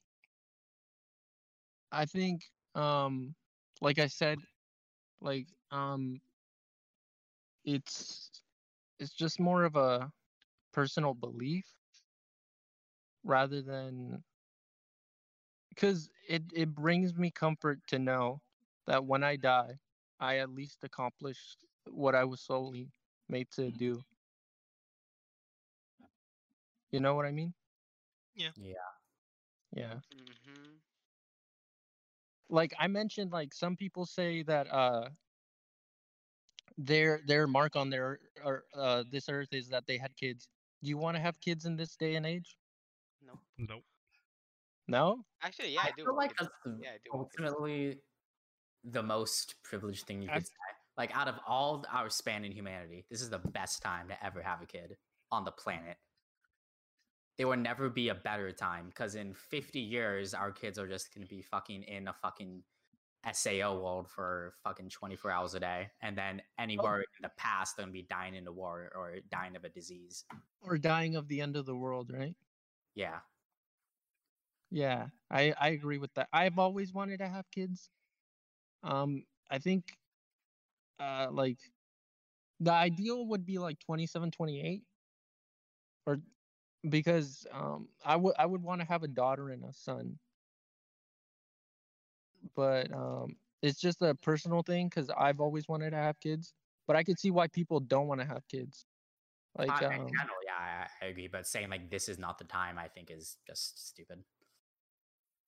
[1.91, 2.41] I think
[2.75, 3.35] um
[3.81, 4.39] like I said
[5.21, 6.21] like um
[7.65, 8.31] it's
[8.99, 10.11] it's just more of a
[10.73, 11.65] personal belief
[13.23, 14.23] rather than
[15.75, 18.41] cuz it it brings me comfort to know
[18.85, 19.79] that when I die
[20.19, 22.91] I at least accomplished what I was solely
[23.29, 24.03] made to do.
[26.91, 27.53] You know what I mean?
[28.35, 28.49] Yeah.
[28.57, 28.73] Yeah.
[29.75, 29.93] Yeah.
[30.11, 30.75] hmm
[32.51, 35.09] like I mentioned, like some people say that uh
[36.77, 40.47] their their mark on their or uh this earth is that they had kids.
[40.81, 42.57] Do you want to have kids in this day and age?
[43.21, 43.33] No.
[43.57, 43.83] Nope.
[44.87, 45.23] No.
[45.43, 46.05] Actually, yeah, I, do.
[46.05, 46.49] feel like kids.
[46.65, 47.99] that's Yeah, I do want ultimately
[48.83, 50.68] the most privileged thing you I've- could say.
[50.99, 54.41] Like out of all our span in humanity, this is the best time to ever
[54.41, 54.97] have a kid
[55.31, 55.95] on the planet.
[57.37, 61.15] There will never be a better time because in 50 years, our kids are just
[61.15, 62.63] going to be fucking in a fucking
[63.31, 65.87] SAO world for fucking 24 hours a day.
[66.01, 69.19] And then anywhere in the past, they're going to be dying in a war or
[69.31, 70.25] dying of a disease.
[70.61, 72.35] Or dying of the end of the world, right?
[72.93, 73.19] Yeah.
[74.69, 76.27] Yeah, I I agree with that.
[76.33, 77.89] I've always wanted to have kids.
[78.83, 79.97] Um, I think
[80.99, 81.59] uh like
[82.59, 84.83] the ideal would be like 27, 28
[86.05, 86.19] or
[86.89, 90.19] because um I would I would want to have a daughter and a son.
[92.55, 96.53] But um it's just a personal thing cuz I've always wanted to have kids,
[96.87, 98.85] but I could see why people don't want to have kids.
[99.55, 101.27] Like I, in um general, yeah, I, I agree.
[101.27, 104.23] But saying like this is not the time, I think is just stupid.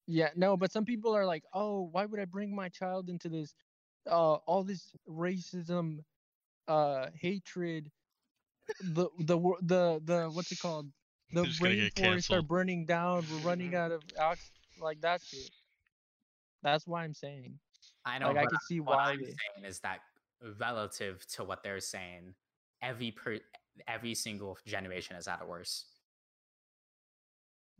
[0.07, 3.29] Yeah, no, but some people are like, "Oh, why would I bring my child into
[3.29, 3.55] this
[4.09, 5.99] uh all this racism,
[6.67, 7.91] uh hatred,
[8.81, 10.89] the the the the what's it called?
[11.33, 13.25] The Who's gonna rainforests are burning down.
[13.31, 15.51] We're running out of ox like that shit.
[16.63, 17.59] That's why I'm saying.
[18.05, 18.27] I know.
[18.27, 19.25] Like I can see what why I'm they.
[19.25, 19.99] saying is that
[20.59, 22.33] relative to what they're saying,
[22.81, 23.39] every per
[23.87, 25.85] every single generation has had it worse.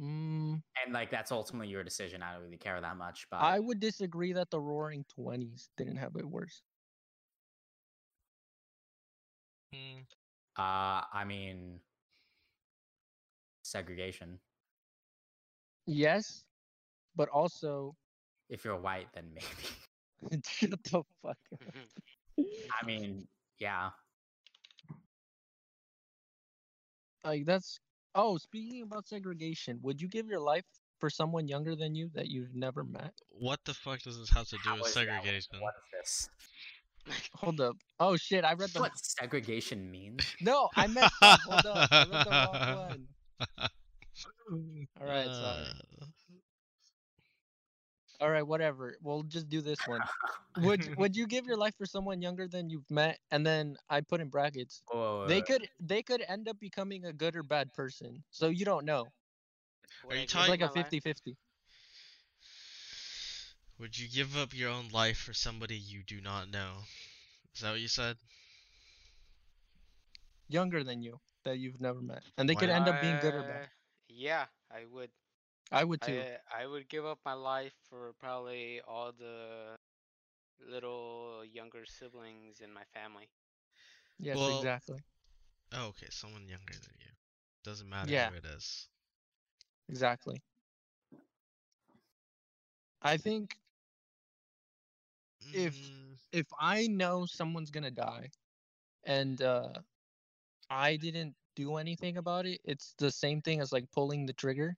[0.02, 2.24] Mm, And like that's ultimately your decision.
[2.24, 3.28] I don't really care that much.
[3.30, 6.64] But I would disagree that the Roaring Twenties didn't have it worse.
[9.74, 10.04] Mm,
[10.58, 11.80] uh I mean
[13.64, 14.40] segregation.
[15.86, 16.46] Yes,
[17.16, 17.96] but also
[18.50, 20.42] If you're white, then maybe.
[20.46, 21.62] shut the fuck up.
[22.82, 23.28] I mean,
[23.60, 23.92] yeah.
[27.24, 27.80] Like that's.
[28.16, 30.66] Oh, speaking about segregation, would you give your life
[31.00, 33.14] for someone younger than you that you've never met?
[33.30, 35.00] what the fuck does this have to do How with is that?
[35.08, 35.60] segregation?
[35.62, 36.30] What is this?
[37.36, 37.76] Hold up.
[38.00, 38.82] Oh shit, I read the.
[38.82, 40.24] What segregation means?
[40.42, 41.40] No, I meant up.
[41.48, 43.08] Hold up, I read the wrong one.
[45.02, 45.66] All right, sorry.
[46.02, 46.06] Uh,
[48.22, 48.96] All right, whatever.
[49.02, 50.02] We'll just do this one.
[50.60, 53.18] Would Would you give your life for someone younger than you've met?
[53.32, 54.84] And then I put in brackets.
[54.92, 58.24] Whoa, They whoa, could They could end up becoming a good or bad person.
[58.30, 59.08] So you don't know.
[60.08, 61.36] Are you I It's talking- like a my 50-50.
[63.80, 66.86] Would you give up your own life for somebody you do not know?
[67.56, 68.16] Is that what you said?
[70.48, 73.42] Younger than you that you've never met, and they could end up being good or
[73.42, 73.64] bad.
[73.64, 73.68] Uh,
[74.10, 75.10] Yeah, I would.
[75.72, 76.26] I would too.
[76.26, 79.78] I, I would give up my life for probably all the
[80.60, 83.30] little younger siblings in my family.
[84.20, 85.04] yes, well, exactly.
[85.74, 87.12] Oh, okay, someone younger than you.
[87.64, 88.30] Doesn't matter Yeah.
[88.30, 88.90] who it is.
[89.90, 90.42] Exactly.
[93.02, 93.58] I think
[95.52, 98.32] If- Mm, if I know someone's gonna die,
[99.04, 99.82] and uh,
[100.70, 104.78] I didn't do anything about it, it's the same thing as like pulling the trigger.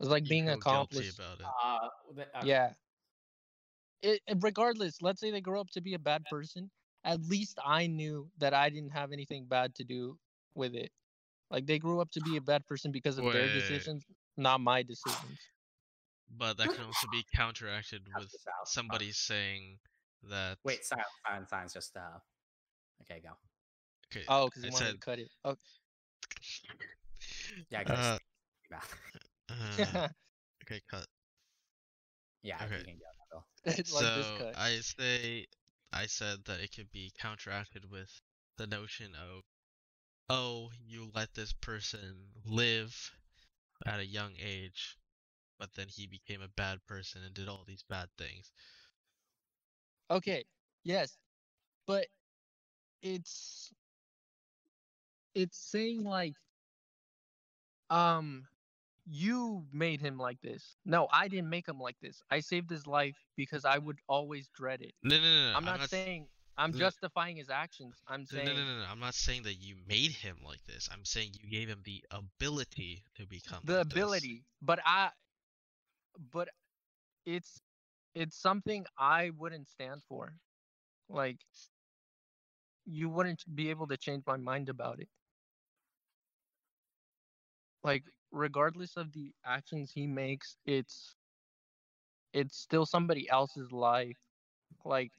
[0.00, 1.18] It's like you being accomplished.
[1.18, 1.46] about it.
[1.62, 2.72] Uh, the- uh, Yeah.
[4.02, 6.70] It, it- regardless, let's say they grow up to be a bad person.
[7.04, 10.18] At least I knew that I didn't have anything bad to do
[10.54, 10.90] with it.
[11.50, 14.04] Like they grew up to be a bad person because of their decisions,
[14.36, 15.38] not my decisions.
[16.30, 18.68] But that can also be counteracted with us out.
[18.68, 19.78] Somebody saying
[20.22, 20.58] that.
[20.64, 21.72] Wait, silence, silence, silence.
[21.72, 22.18] Just uh.
[23.02, 23.30] Okay, go.
[24.12, 25.28] Okay, Oh, because I you wanted to cut it.
[25.44, 25.56] Oh,
[27.70, 27.94] Yeah, go.
[27.94, 28.18] Uh,
[28.70, 28.88] back.
[29.50, 30.08] uh,
[30.64, 31.06] okay, cut.
[32.42, 32.78] yeah, okay.
[32.78, 33.04] you can go.
[33.30, 33.44] Bill.
[33.64, 34.58] this so cut.
[34.58, 35.46] I say,
[35.92, 38.10] I said that it could be counteracted with
[38.58, 39.42] the notion of,
[40.28, 42.94] oh, you let this person live
[43.86, 44.96] at a young age,
[45.58, 48.52] but then he became a bad person and did all these bad things.
[50.10, 50.44] Okay,
[50.84, 51.16] yes,
[51.86, 52.06] but
[53.02, 53.72] it's
[55.34, 56.34] it's saying like
[57.88, 58.44] um
[59.10, 60.76] you made him like this.
[60.84, 62.22] No, I didn't make him like this.
[62.30, 64.94] I saved his life because I would always dread it.
[65.02, 65.56] No, no, no, no.
[65.56, 67.96] I'm not saying I'm justifying his actions.
[68.06, 68.84] I'm saying no, no, no, no.
[68.90, 70.88] I'm not saying that you made him like this.
[70.92, 73.92] I'm saying you gave him the ability to become the like this.
[73.92, 75.10] ability, but I
[76.32, 76.48] but
[77.26, 77.60] it's
[78.14, 80.34] it's something I wouldn't stand for.
[81.08, 81.38] Like
[82.84, 85.08] you wouldn't be able to change my mind about it.
[87.82, 91.16] Like regardless of the actions he makes, it's
[92.32, 94.18] it's still somebody else's life.
[94.84, 95.12] Like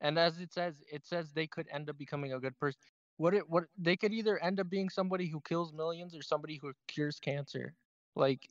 [0.00, 2.80] and as it says, it says they could end up becoming a good person.
[3.16, 6.56] What it what they could either end up being somebody who kills millions or somebody
[6.56, 7.74] who cures cancer.
[8.14, 8.48] Like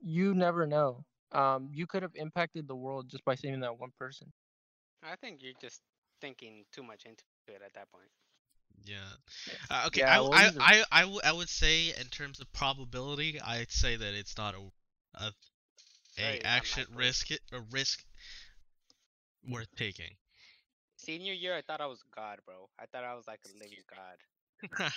[0.00, 1.04] you never know.
[1.32, 4.32] Um, you could have impacted the world just by saving that one person.
[5.02, 5.82] I think you're just
[6.20, 7.88] thinking too much into it at that point.
[8.84, 8.96] Yeah.
[9.70, 10.00] Uh, okay.
[10.00, 12.52] Yeah, I, well, I, these are- I, I, w- I would say in terms of
[12.52, 15.32] probability, I'd say that it's not a, a,
[16.16, 17.06] Very a action unlikely.
[17.06, 18.04] risk it a risk
[19.48, 20.10] worth taking.
[20.96, 22.68] Senior year, I thought I was God, bro.
[22.78, 24.16] I thought I was like a living God.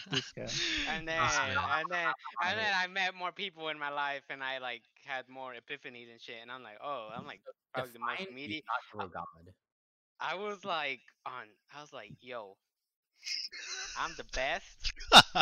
[0.90, 2.08] And then, and then,
[2.44, 6.10] and then I met more people in my life, and I like had more epiphanies
[6.12, 6.38] and shit.
[6.42, 7.42] And I'm like, oh, I'm like
[7.74, 8.56] probably the most Define meaty.
[8.56, 9.54] you thought you were God.
[10.20, 11.46] I was like on.
[11.76, 12.58] I was like, yo,
[13.98, 14.94] I'm the best.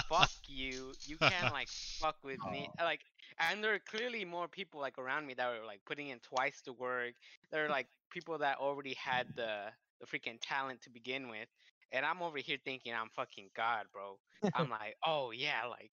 [0.08, 0.94] fuck you.
[1.06, 2.70] You can't like fuck with me.
[2.80, 3.02] Like,
[3.40, 6.62] and there are clearly more people like around me that were like putting in twice
[6.66, 7.14] the work.
[7.52, 9.66] There are like people that already had the
[10.00, 11.48] the freaking talent to begin with,
[11.92, 14.18] and I'm over here thinking I'm fucking god, bro.
[14.54, 15.92] I'm like, oh yeah, like.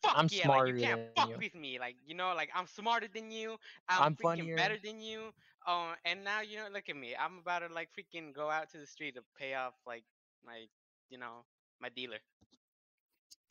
[0.00, 1.36] Fuck I'm yeah, like smarter you can't fuck you.
[1.38, 3.56] with me, like you know, like I'm smarter than you.
[3.88, 4.56] I'm, I'm freaking funnier.
[4.56, 5.32] better than you.
[5.66, 7.16] Oh, and now you know, look at me.
[7.18, 10.04] I'm about to like freaking go out to the street to pay off like,
[10.46, 10.70] like
[11.10, 11.44] you know,
[11.80, 12.18] my dealer.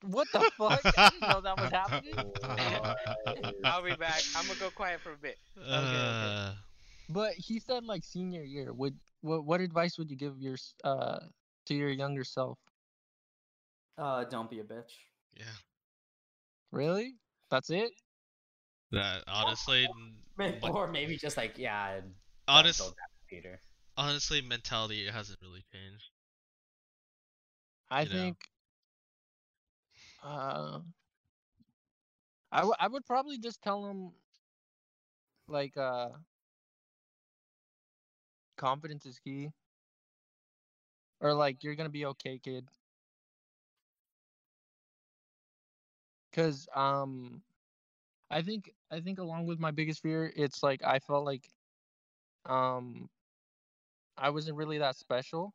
[0.03, 0.81] What the fuck?
[0.97, 2.13] I didn't know that was happening.
[3.63, 4.21] I'll be back.
[4.35, 5.37] I'm gonna go quiet for a bit.
[5.67, 6.53] Uh,
[7.09, 8.73] But he said like senior year.
[8.73, 11.19] Would what what advice would you give your uh
[11.65, 12.59] to your younger self?
[13.97, 14.93] Uh, don't be a bitch.
[15.35, 15.45] yeah.
[16.71, 17.15] Really?
[17.49, 17.91] That's it?
[18.91, 19.87] That honestly,
[20.39, 22.13] n- Or maybe just like yeah, don't
[22.47, 22.93] honest, build
[23.97, 26.11] honestly, mentality hasn't really changed.
[27.89, 28.35] I You know.
[28.35, 28.37] think.
[30.23, 30.79] Uh,
[32.51, 34.13] I w- I would probably just tell him.
[35.47, 36.09] Like uh.
[38.57, 39.51] Confidence is key.
[41.21, 42.69] Or like you're gonna be okay, kid.
[46.31, 47.41] Cause um,
[48.29, 51.49] I think I think along with my biggest fear, it's like I felt like,
[52.45, 53.09] um,
[54.17, 55.53] I wasn't really that special.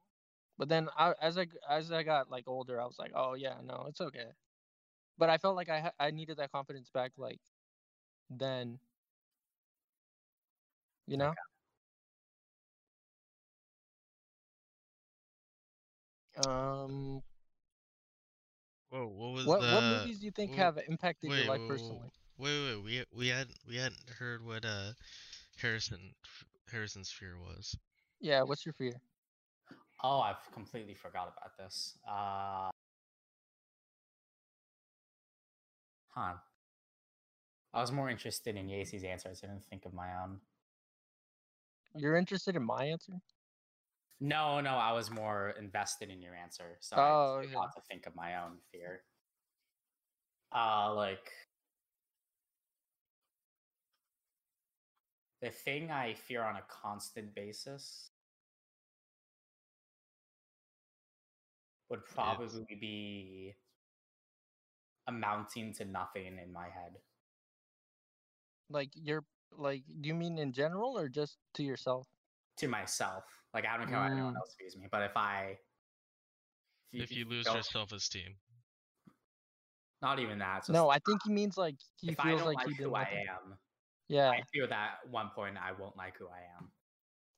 [0.58, 3.56] But then I, as I as I got like older, I was like, oh yeah,
[3.64, 4.30] no, it's okay.
[5.18, 7.40] But I felt like I ha- I needed that confidence back like
[8.30, 8.78] then.
[11.06, 11.34] You know?
[16.36, 17.22] Um
[18.90, 19.66] Whoa, what was what the?
[19.72, 22.10] what movies do you think wha- have impacted wait, your life wait, personally?
[22.38, 24.92] Wait, wait, we we hadn't we hadn't heard what uh
[25.56, 26.14] Harrison
[26.70, 27.76] Harrison's fear was.
[28.20, 29.00] Yeah, what's your fear?
[30.02, 31.96] Oh, I've completely forgot about this.
[32.06, 32.70] Uh,
[36.08, 36.34] huh.
[37.74, 39.42] I was more interested in Yacy's answers.
[39.42, 40.40] I didn't think of my own.
[41.94, 43.20] You're interested in my answer?
[44.20, 47.48] No, no, I was more invested in your answer, so Oh, I okay.
[47.48, 49.04] forgot to think of my own fear.
[50.54, 51.32] Uh, like
[55.42, 58.11] the thing I fear on a constant basis
[61.92, 63.54] would probably be
[65.06, 66.94] amounting to nothing in my head.
[68.70, 69.24] Like you're
[69.58, 72.08] like do you mean in general or just to yourself?
[72.58, 74.38] To myself, like I don't care what anyone Mm.
[74.38, 75.58] else views me, but if I
[76.92, 78.34] If you lose don't- your self-esteem,
[80.00, 80.68] not even that.
[80.70, 82.84] No, I think he means like he if I feels don't like like, he did
[82.84, 83.26] who I nothing.
[83.28, 83.58] am,
[84.08, 84.30] Yeah.
[84.30, 86.72] I fear that at one point I won't like who I am.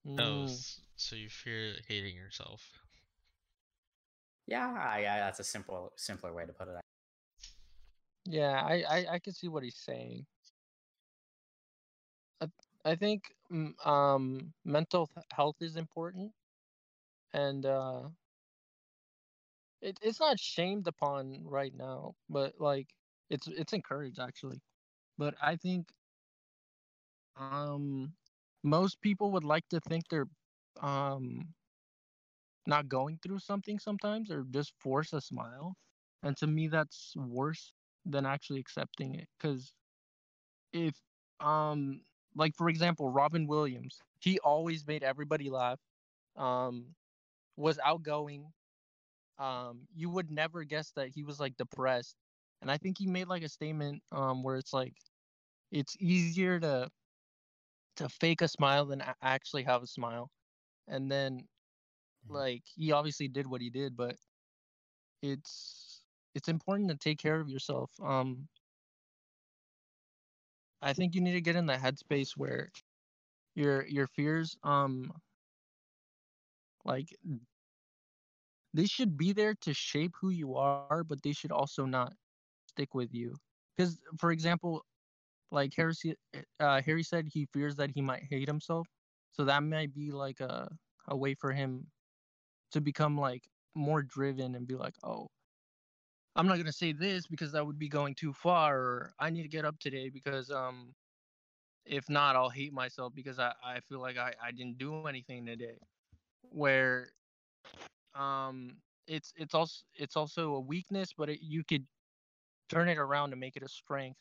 [0.06, 0.44] oh, Mm.
[0.44, 2.60] s- so you fear hating yourself.
[4.46, 6.74] Yeah, I, that's a simple, simpler way to put it.
[8.26, 10.26] Yeah, I, I I can see what he's saying.
[12.40, 12.48] I
[12.84, 16.32] I think mm, um mental health is important,
[17.32, 18.08] and uh,
[19.80, 22.88] it it's not shamed upon right now, but like
[23.30, 24.60] it's it's encouraged actually.
[25.18, 25.88] But I think
[27.36, 28.12] um
[28.62, 30.28] most people would like to think they're
[30.80, 31.54] um
[32.66, 35.76] not going through something sometimes or just force a smile,
[36.22, 39.74] and to me that's worse than actually accepting it because
[40.72, 40.94] if
[41.40, 42.00] um
[42.34, 45.80] like for example robin williams he always made everybody laugh
[46.36, 46.94] um
[47.56, 48.52] was outgoing
[49.38, 52.16] um you would never guess that he was like depressed
[52.62, 54.94] and i think he made like a statement um where it's like
[55.70, 56.90] it's easier to
[57.96, 60.30] to fake a smile than actually have a smile
[60.88, 61.48] and then
[62.26, 62.34] Mhm.
[62.34, 64.16] like he obviously did what he did but
[65.22, 66.04] it's
[66.34, 68.48] it's important to take care of yourself um
[70.82, 72.70] i think you need to get in the headspace where
[73.54, 75.12] your your fears um
[76.84, 77.16] like
[78.74, 81.92] they should be there to shape who you are but they should also not
[82.44, 83.20] stick with you
[83.60, 84.74] because for example
[85.50, 85.94] like harry
[86.60, 88.88] uh, harry said he fears that he might hate himself
[89.30, 90.68] so that might be like a
[91.08, 91.86] a way for him
[92.74, 95.28] to become like more driven and be like oh
[96.36, 99.42] i'm not to say this because that would be going too far or i need
[99.42, 100.92] to get up today because um
[101.86, 105.46] if not i'll hate myself because i, I feel like I, I didn't do anything
[105.46, 105.78] today.
[106.42, 107.10] Where
[108.14, 111.86] um it's it's also it's also a weakness but it, you could
[112.68, 114.18] turn it around and make it a strength.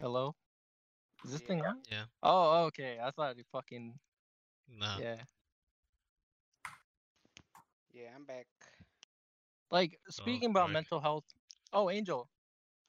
[0.00, 0.34] Hello
[1.26, 1.68] is this thing Yeah.
[1.68, 2.04] on Yeah.
[2.22, 3.98] oh okay i thought it fucking
[4.68, 4.96] No.
[5.00, 5.16] yeah
[7.92, 8.46] Yeah, I'm back.
[9.70, 10.74] like speaking about quick.
[10.74, 11.24] mental health
[11.72, 12.28] oh angel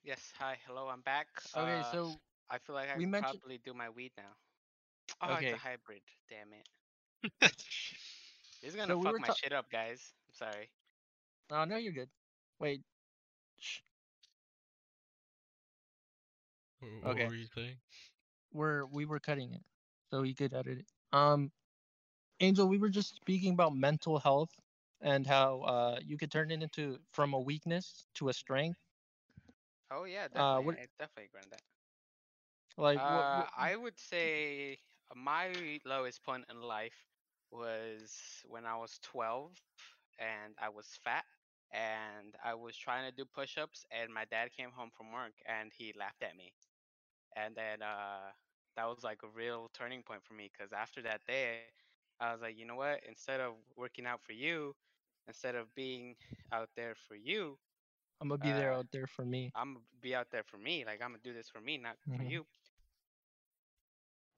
[0.04, 1.28] Yes, hi, hello, I'm back.
[1.56, 2.16] okay Uh, so
[2.50, 4.32] I feel like I we could mentioned- probably do my weed now.
[5.22, 5.48] Oh, Okay.
[5.52, 6.02] it's a hybrid.
[6.30, 6.68] Damn it.
[8.64, 10.00] It's gonna So fuck were my ta- shit up, guys.
[10.30, 10.70] I'm sorry.
[11.52, 12.10] oh no you're good
[12.60, 12.82] wait
[13.60, 13.80] Shh.
[16.80, 17.28] What Okay.
[17.28, 17.76] were you saying?
[18.58, 19.64] We're we were cutting it
[20.12, 21.52] so he could edit it um
[22.42, 24.60] Angel, we were just speaking about mental health
[25.02, 28.80] and how uh, you could turn it into from a weakness to a strength.
[29.92, 30.58] Oh yeah, definitely.
[30.58, 31.64] Uh, what- I definitely on that.
[32.78, 34.80] Like, what- Uh, what- I would say
[35.16, 37.08] my lowest point in life
[37.52, 39.58] was when I was 12
[40.20, 41.26] and I was fat
[41.72, 45.74] and I was trying to do push-ups and my dad came home from work and
[45.74, 46.54] he laughed at me.
[47.36, 48.32] And then uh
[48.78, 51.68] that was like a real turning point for me because after that day
[52.20, 53.02] I was like, you know what?
[53.08, 54.76] Instead of working out for you,
[55.28, 56.16] instead of being
[56.52, 57.58] out there for you,
[58.22, 59.54] I'm gonna be there uh, out there for me.
[59.56, 60.86] I'm gonna be out there for me.
[60.86, 62.38] Like I'm gonna do this for me, not for Mhm.
[62.38, 62.46] you.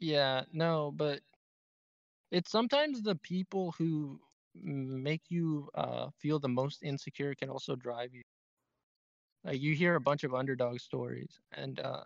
[0.00, 1.20] yeah no, but
[2.30, 4.20] it's sometimes the people who
[4.54, 8.22] make you uh feel the most insecure can also drive you.
[9.44, 12.04] Like you hear a bunch of underdog stories, and uh,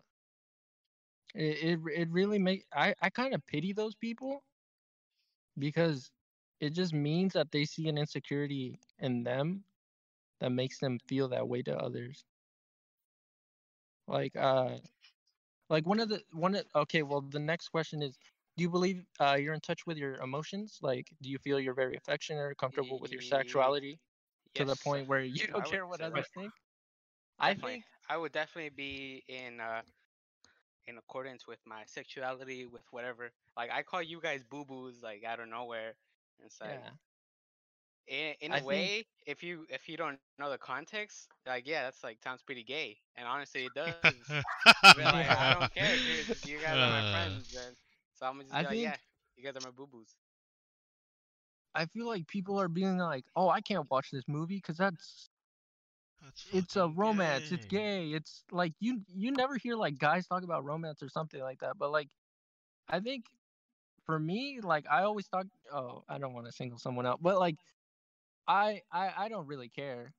[1.34, 4.45] it it, it really make I I kind of pity those people
[5.59, 6.11] because
[6.61, 9.64] it just means that they see an insecurity in them
[10.41, 12.24] that makes them feel that way to others.
[14.07, 14.78] Like uh
[15.68, 18.18] like one of the one of, okay, well the next question is
[18.57, 20.78] do you believe uh you're in touch with your emotions?
[20.82, 24.01] Like do you feel you're very affectionate or comfortable with your sexuality
[24.55, 26.55] to the point where you don't care what others think?
[27.39, 27.72] I Definitely.
[27.72, 29.82] think I would definitely be in uh
[30.87, 33.30] in accordance with my sexuality, with whatever.
[33.57, 35.95] Like I call you guys boo boos like out of nowhere.
[36.39, 36.91] and It's like yeah.
[38.09, 41.66] in, in I a think- way, if you if you don't know the context, like
[41.66, 42.99] yeah, that's like sounds pretty gay.
[43.16, 43.95] And honestly, it does.
[44.82, 46.47] But, like, I don't care, dude.
[46.47, 47.57] You guys are my Uh, friends,
[48.14, 48.97] so I'm just I be like, think- yeah,
[49.37, 50.14] you guys are my boo boos.
[51.74, 55.28] I feel like people are being like, "Oh, I can't watch this movie because That's
[56.53, 57.53] it's a romance.
[57.53, 58.11] It's gay.
[58.11, 61.79] It's like you you never hear like guys talk about romance or something like that.
[61.79, 62.09] But like,
[62.89, 63.27] I think
[64.05, 65.47] for me, like I always talk.
[65.72, 67.57] Oh, I don't want to single someone out, but like,
[68.47, 70.12] I I I don't really care.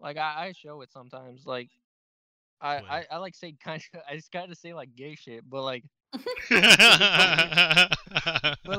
[0.00, 1.46] Like I I show it sometimes.
[1.46, 1.70] Like
[2.60, 2.84] I Well.
[2.90, 5.84] I, I like say kind of I just gotta say like gay shit, but like
[6.50, 6.60] but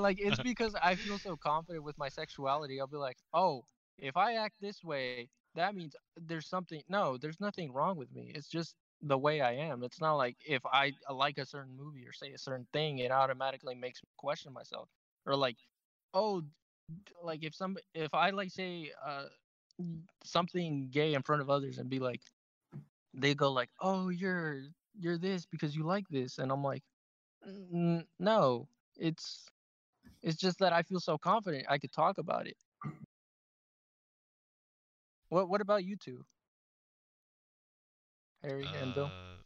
[0.01, 2.79] like it's because I feel so confident with my sexuality.
[2.79, 3.65] I'll be like, oh,
[3.97, 6.81] if I act this way, that means there's something.
[6.89, 8.31] No, there's nothing wrong with me.
[8.35, 9.83] It's just the way I am.
[9.83, 12.99] It's not like if I uh, like a certain movie or say a certain thing,
[12.99, 14.89] it automatically makes me question myself.
[15.25, 15.57] Or like,
[16.13, 16.43] oh,
[17.23, 19.25] like if some if I like say uh
[20.23, 22.21] something gay in front of others and be like,
[23.13, 24.61] they go like, oh, you're
[24.99, 26.83] you're this because you like this, and I'm like,
[28.19, 29.45] no, it's
[30.23, 32.57] it's just that I feel so confident I could talk about it.
[35.35, 36.25] What What about you two,
[38.43, 39.13] Harry and Bill?
[39.13, 39.41] Uh,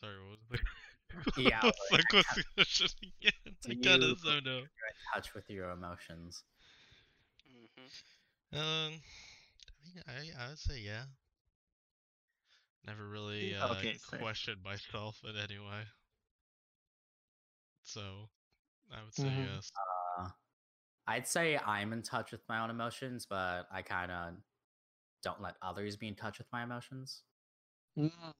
[0.00, 0.64] Sorry, what was the
[1.36, 3.56] Yeah, what the like, fuck was the question again?
[3.66, 4.64] I do kinda you- don't know.
[4.88, 6.44] In touch with your emotions.
[7.46, 9.00] hmm Um,
[10.06, 11.04] I, I I would say yeah.
[12.86, 14.20] Never really uh, Okay, fair.
[14.20, 15.84] questioned myself in any way.
[17.84, 18.30] So,
[18.92, 19.44] I would say Mhm.
[19.44, 19.72] yes.
[20.18, 20.28] Uh,
[21.06, 24.36] I'd say I'm in touch with my own emotions, but I kind of
[25.22, 27.24] don't let others be in touch with my emotions.
[27.98, 28.32] Mm,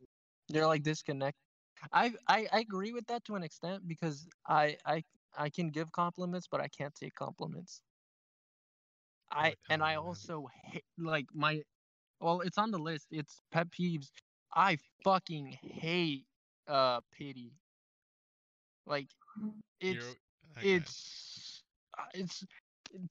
[0.48, 1.38] You're like disconnect.
[1.92, 5.04] I, I I agree with that to an extent because I I
[5.36, 7.82] I can give compliments, but I can't take compliments.
[9.30, 11.62] I What and I also hate like my,
[12.20, 13.08] well, it's on the list.
[13.10, 14.10] It's pet peeves.
[14.54, 16.26] I fucking hate
[16.68, 17.52] uh pity.
[18.86, 19.08] Like,
[19.80, 20.16] it's
[20.50, 20.84] okay.
[20.84, 21.43] it's
[22.14, 22.44] it's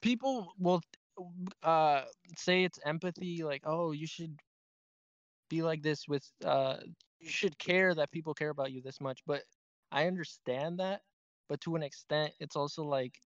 [0.00, 0.82] people will
[1.62, 2.02] uh
[2.36, 4.38] say it's empathy like oh you should
[5.48, 6.76] be like this with uh
[7.20, 9.20] you should care that people care about you this much.
[9.26, 9.42] But
[9.92, 11.02] i understand that
[11.48, 13.20] but to an extent it's also like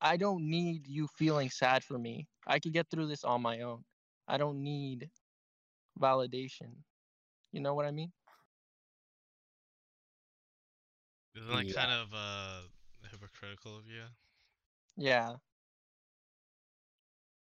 [0.00, 2.26] i don't need you feeling sad for me.
[2.46, 3.84] I could get through this on my own.
[4.28, 5.10] I don't need
[6.00, 6.82] validation.
[7.52, 8.12] You know what i mean?
[11.34, 11.88] Isn't that Yeah.
[11.88, 12.62] kind of uh
[13.10, 14.06] hypocritical of you?
[15.00, 15.32] Yeah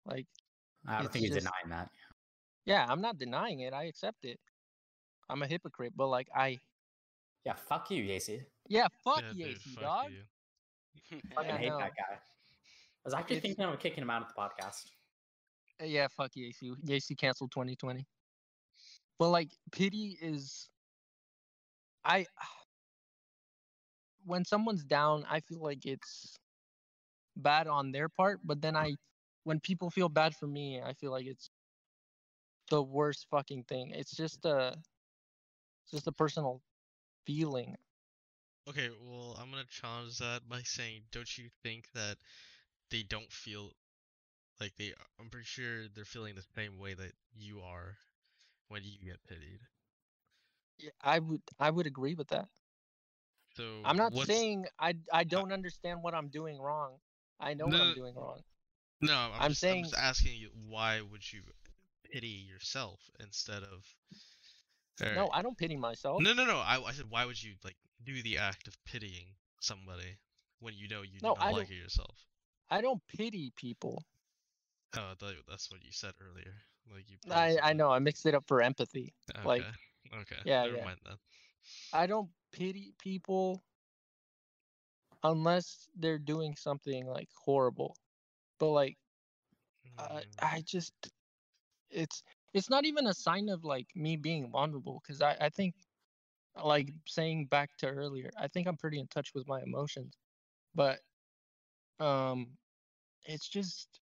[0.04, 0.26] like
[0.86, 1.90] I don't It's think you're denying that.
[2.64, 4.38] yeah i'm not denying it i accept it
[5.30, 6.58] i'm a hypocrite but like i
[7.44, 8.44] Yeah, fuck you, Yacy.
[8.68, 10.22] yeah fuck yeah, yeah, dude, fuck dog you.
[11.34, 11.78] Fucking Yeah, hate no.
[11.78, 12.14] that guy.
[12.18, 14.90] I was actually It's- thinking of kicking him out of the podcast.
[15.80, 16.74] Uh, Yeah, fuck Yacy.
[16.84, 18.04] Yacy canceled 2020.
[19.18, 20.68] But like pity is
[22.04, 22.26] I
[24.24, 26.36] when someone's down, I feel like it's
[27.36, 28.94] bad on their part, but then I
[29.44, 31.50] when people feel bad for me, I feel like it's
[32.70, 33.90] the worst fucking thing.
[33.90, 34.76] It's just a
[35.84, 36.62] it's just a personal
[37.26, 37.76] feeling.
[38.68, 42.18] Okay, well, I'm gonna challenge that by saying, don't you think that
[42.90, 43.72] they don't feel
[44.60, 44.94] like they?
[45.18, 47.98] I'm pretty sure they're feeling the same way that you are
[48.68, 49.60] when you get pitied.
[50.78, 52.48] Yeah, I would I would agree with that.
[53.56, 56.98] So I'm not saying I I don't understand what I'm doing wrong.
[57.40, 58.40] I know what I'm doing wrong.
[59.02, 61.40] No, I'm, I'm just, I'm just asking you, why would you
[62.10, 63.84] pity yourself instead of?
[65.14, 66.22] No, I don't pity myself.
[66.22, 66.56] No, no, no.
[66.56, 69.26] I, I said, why would you like do the act of pitying
[69.60, 70.16] somebody
[70.60, 72.16] when you know you No, do not I like don't- it yourself?
[72.70, 74.02] I don't pity people.
[74.96, 75.12] Oh,
[75.48, 76.54] that's what you said earlier.
[76.92, 77.16] Like you.
[77.30, 79.12] I I know I mixed it up for empathy.
[79.36, 79.46] Okay.
[79.46, 79.64] like-
[80.22, 80.36] okay.
[80.46, 80.84] yeah, Never yeah.
[80.84, 81.16] mind then.
[81.92, 83.62] I don't pity people
[85.30, 87.96] unless they're doing something like horrible.
[88.58, 88.98] But like
[89.98, 90.94] I Mm, I just
[91.90, 92.22] it's
[92.52, 95.74] it's not even a sign of like me being vulnerable because I I think
[96.62, 100.16] like saying back to earlier I think I'm pretty in touch with my emotions,
[100.74, 101.00] but
[102.00, 102.56] um
[103.24, 104.00] it's just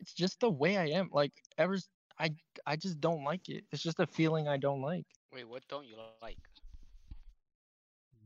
[0.00, 1.76] it's just the way I am like ever
[2.18, 2.30] I
[2.66, 3.64] I just don't like it.
[3.72, 5.06] It's just a feeling I don't like.
[5.32, 6.24] Wait, what don't you like?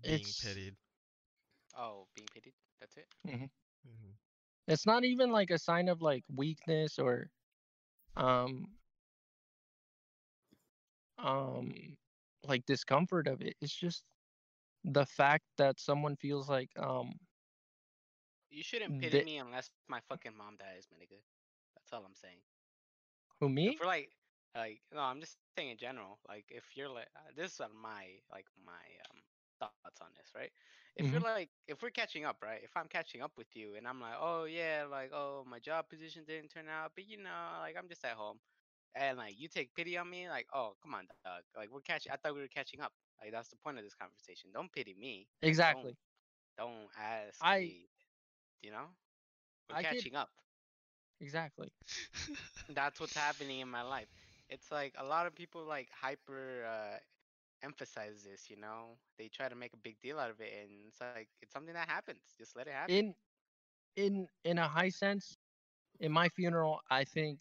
[0.02, 0.76] being it's- pitied.
[1.74, 2.54] Oh, being pitied.
[2.80, 3.08] That's it.
[3.24, 3.46] hmm
[4.66, 7.30] It's not even like a sign of like weakness or
[8.16, 8.78] um
[11.18, 11.96] um
[12.46, 13.56] like discomfort of it.
[13.60, 14.04] It's just
[14.84, 17.12] the fact that someone feels like um
[18.50, 21.22] You shouldn't pity The- me unless my fucking mom dies, my nigga.
[21.74, 22.42] That's all I'm saying.
[23.40, 23.76] who me?
[23.76, 24.10] For like,
[24.54, 26.18] like, no, I'm just saying in general.
[26.28, 29.22] Like, if you're like, uh, this is on my like my um
[29.70, 30.50] thoughts on this, right?
[30.82, 32.60] If you're like, if we're catching up, right?
[32.62, 35.88] If I'm catching up with you and I'm like, oh yeah, like, oh my job
[35.88, 38.38] position didn't turn out, but you know, like I'm just at home,
[38.94, 41.98] and like you take pity on me, like, oh come on, dog, like we're catching.
[41.98, 42.82] I thought we were catching up.
[43.20, 44.50] Like that's the point of this conversation.
[44.52, 45.28] Don't pity me.
[45.42, 45.96] Exactly.
[46.58, 47.88] Don't, don't ask I- me.
[48.62, 48.86] You know,
[49.68, 50.30] we're I catching up
[51.20, 51.72] Exactly.
[52.68, 54.08] that's what's happening in my life.
[54.48, 56.98] It's like a lot of people like hyper uh,
[57.62, 58.98] emphasize this, you know.
[59.18, 61.64] They try to make a big deal out of it, and it's like it's something
[61.64, 62.16] that happens.
[62.26, 62.88] Just let it happen.
[62.88, 63.14] In
[63.96, 65.38] in in a high sense,
[66.00, 67.40] in my funeral, I think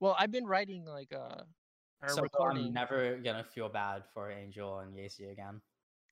[0.00, 1.46] well, I've been writing like a,
[2.02, 2.72] a So recording.
[2.72, 5.62] I'm never gonna feel bad for Angel and Yacy again.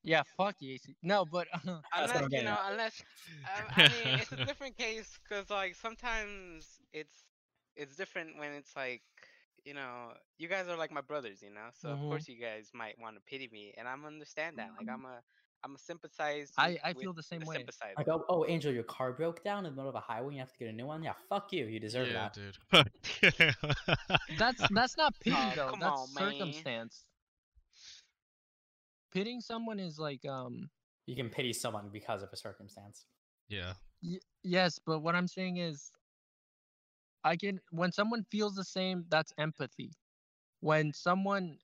[0.03, 0.97] Yeah, fuck Yacy.
[1.03, 1.49] No, but
[1.97, 2.61] That's unless I'm you know, at.
[2.65, 3.03] unless
[3.45, 7.27] um, I mean, it's a different case because like sometimes it's
[7.77, 9.03] it's different when it's like
[9.65, 11.69] you know you guys are like my brothers, you know.
[11.75, 11.93] So Mhm.
[11.93, 14.71] of course you guys might want to pity me, and I'm understand that.
[14.79, 15.21] Like I'm a
[15.65, 16.53] I'm a sympathize.
[16.59, 17.57] I I feel the same the way.
[17.57, 17.95] sympathizer.
[17.97, 20.27] Like, oh, oh, Angel, your car broke down in the middle of a highway.
[20.29, 21.03] and You have to get a new one.
[21.03, 21.67] Yeah, fuck you.
[21.67, 22.35] You deserve yeah, that.
[22.35, 22.59] dude.
[24.39, 25.71] That's that's not pity Oh, though.
[25.71, 26.33] come That's on, man.
[26.33, 27.05] circumstance.
[29.13, 30.69] Pitying someone is like um
[31.07, 33.07] You can pity someone because of a circumstance.
[33.49, 33.75] yeah.
[34.03, 35.91] y- yes, but what I'm saying is
[37.25, 39.93] I can when someone feels the same, that's empathy.
[40.61, 41.59] When someone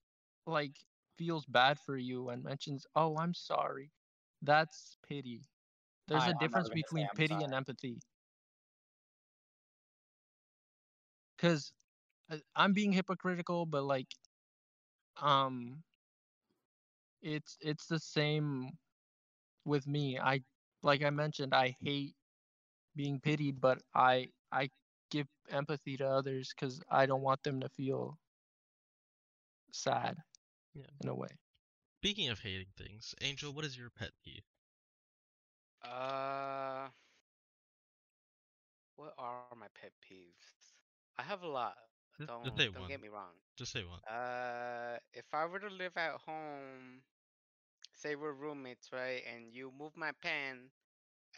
[0.47, 0.79] like
[1.17, 3.93] feels bad for you and mentions, "Oh, I'm sorry,"
[4.43, 5.43] that's pity.
[6.07, 8.01] There's I- a difference say between I'm pity and empathy.
[11.39, 11.73] Cuz
[12.55, 14.15] I'm being hypocritical, but like
[15.17, 15.85] um
[17.21, 18.79] it's it's the same
[19.65, 20.19] with me.
[20.19, 20.43] I
[20.83, 22.17] like I mentioned, I hate
[22.95, 24.71] being pitied, but I I
[25.11, 28.19] give empathy to others because I don't want them to feel
[29.73, 30.19] sad
[30.75, 30.87] Yeah.
[31.03, 31.39] in a way.
[32.01, 34.45] Speaking of hating things, Angel, what is your pet peeve?
[35.83, 36.89] Uh,
[38.97, 40.57] what are my pet peeves?
[41.19, 41.77] I have a lot.
[42.19, 42.89] Just- Don't just say don't one.
[42.89, 43.35] get me wrong.
[43.57, 44.01] Just say one.
[44.09, 47.03] Uh, if I were to live at home,
[47.93, 50.71] say we're roommates, right, and you move my pen,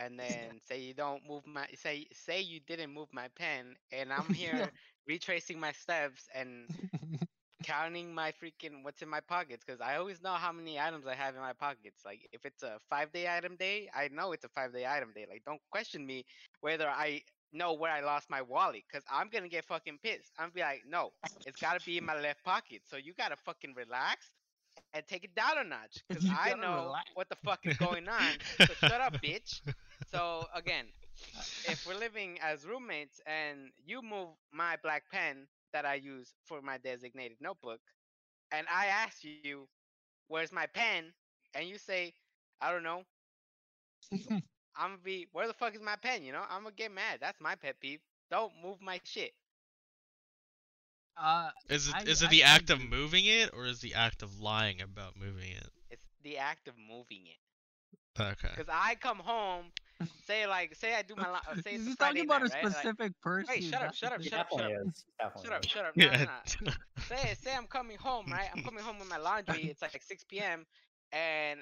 [0.00, 4.12] and then say you don't move my say say you didn't move my pen, and
[4.12, 4.70] I'm here
[5.06, 6.68] retracing my steps and
[7.64, 11.14] counting my freaking what's in my pockets because I always know how many items I
[11.14, 12.02] have in my pockets.
[12.04, 15.12] Like if it's a five day item day, I know it's a five day item
[15.14, 15.26] day.
[15.28, 16.24] Like don't question me
[16.60, 17.22] whether I
[17.52, 20.32] know where I lost my wallet because I'm gonna get fucking pissed.
[20.38, 21.10] I'm gonna be like, no,
[21.46, 22.82] it's gotta be in my left pocket.
[22.86, 24.30] So you gotta fucking relax
[24.94, 27.10] and take it down a notch because I know relax.
[27.14, 28.32] what the fuck is going on.
[28.66, 29.60] So shut up, bitch.
[30.12, 30.86] So again,
[31.64, 36.60] if we're living as roommates and you move my black pen that I use for
[36.62, 37.80] my designated notebook,
[38.52, 39.68] and I ask you,
[40.28, 41.14] "Where's my pen?"
[41.54, 42.14] and you say,
[42.60, 43.04] "I don't know,"
[44.76, 47.20] I'm gonna be, "Where the fuck is my pen?" You know, I'm gonna get mad.
[47.20, 48.00] That's my pet peeve.
[48.30, 49.34] Don't move my shit.
[51.16, 53.80] Uh, Is it I- is it I- the I act of moving it or is
[53.80, 55.70] the act of lying about moving it?
[55.90, 57.38] It's the act of moving it.
[58.18, 58.54] Okay.
[58.56, 59.72] Cause I come home,
[60.26, 62.44] say like, say I do my, li- say it's he's a talking Friday about night,
[62.44, 62.64] a right?
[62.64, 63.46] Like, specific person.
[63.48, 64.72] Wait, shut up, shut up, shut up, shut up.
[65.42, 65.70] Shut up, is.
[65.70, 65.96] shut up.
[65.96, 66.24] No, no, Yeah.
[66.24, 66.72] no.
[67.08, 68.48] say say I'm coming home, right?
[68.52, 69.64] I'm coming home with my laundry.
[69.66, 70.66] It's like 6 p.m.
[71.12, 71.60] and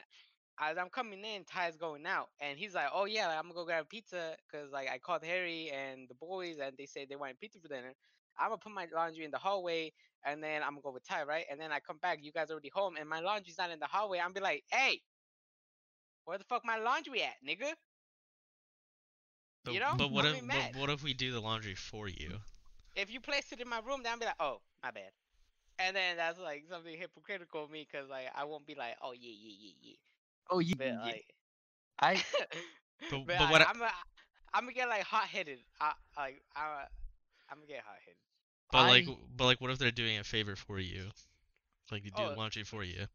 [0.60, 3.54] as I'm coming in, Ty's going out, and he's like, "Oh yeah, like, I'm gonna
[3.54, 7.16] go grab pizza because like I called Harry and the boys, and they said they
[7.16, 7.94] wanted pizza for dinner.
[8.38, 9.92] I'm gonna put my laundry in the hallway,
[10.24, 11.44] and then I'm gonna go with Ty, right?
[11.50, 13.78] And then I come back, you guys are already home, and my laundry's not in
[13.78, 14.18] the hallway.
[14.18, 15.00] I'm be like, "Hey,
[16.24, 17.72] where the fuck my laundry at, nigga?"
[19.68, 19.94] But, You know?
[19.96, 22.40] but what I'll if but what if we do the laundry for you?
[22.96, 25.10] If you place it in my room, then I'll be like, "Oh, my bad."
[25.78, 29.12] And then that's like something hypocritical of me, cause like I won't be like, "Oh
[29.12, 29.96] yeah, yeah, yeah, yeah."
[30.50, 30.74] Oh yeah.
[30.76, 31.02] But yeah.
[31.02, 31.34] like,
[32.00, 32.14] I
[33.10, 33.92] But- but, but I, what I- I'm gonna,
[34.54, 35.58] I'm gonna get like hot headed.
[35.80, 36.84] I like I,
[37.50, 38.18] I'm gonna get hot headed.
[38.72, 39.06] But like
[39.36, 41.10] but like what if they're doing a favor for you?
[41.92, 42.34] Like they do Oh.
[42.36, 43.06] laundry for you.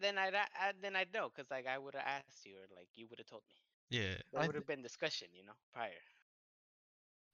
[0.00, 2.66] Then I'd, a- I, then I'd know, cause like I would have asked you, or
[2.74, 3.54] like you would have told me.
[3.90, 4.14] Yeah.
[4.36, 5.90] I would have been discussion, you know, prior.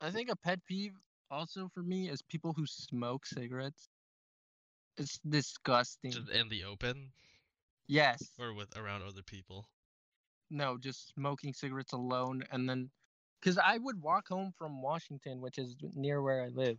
[0.01, 0.95] I think a pet peeve
[1.31, 3.89] also for me is people who smoke cigarettes.
[4.97, 6.13] It's disgusting.
[6.13, 7.11] Just in the open
[7.87, 8.31] yes.
[8.39, 9.69] or with around other people.
[10.51, 12.89] No, just smoking cigarettes alone, and then,
[13.43, 16.79] cause I would walk home from Washington, which is near where I live,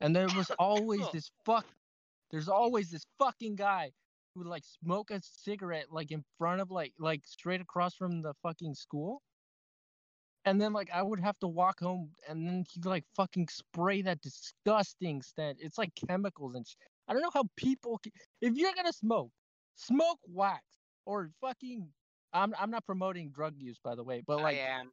[0.00, 1.66] and there was always this fuck.
[2.30, 3.92] There's always this fucking guy
[4.36, 8.34] would like smoke a cigarette like in front of like like straight across from the
[8.42, 9.22] fucking school.
[10.44, 14.02] And then like I would have to walk home, and then he'd like fucking spray
[14.02, 15.58] that disgusting scent.
[15.60, 16.76] It's like chemicals and sh-
[17.08, 17.98] I don't know how people.
[18.02, 18.10] ca-
[18.40, 19.32] If you're gonna smoke,
[19.76, 20.64] smoke wax
[21.06, 21.88] or fucking.
[22.32, 24.92] I'm I'm not promoting drug use by the way, but like I am.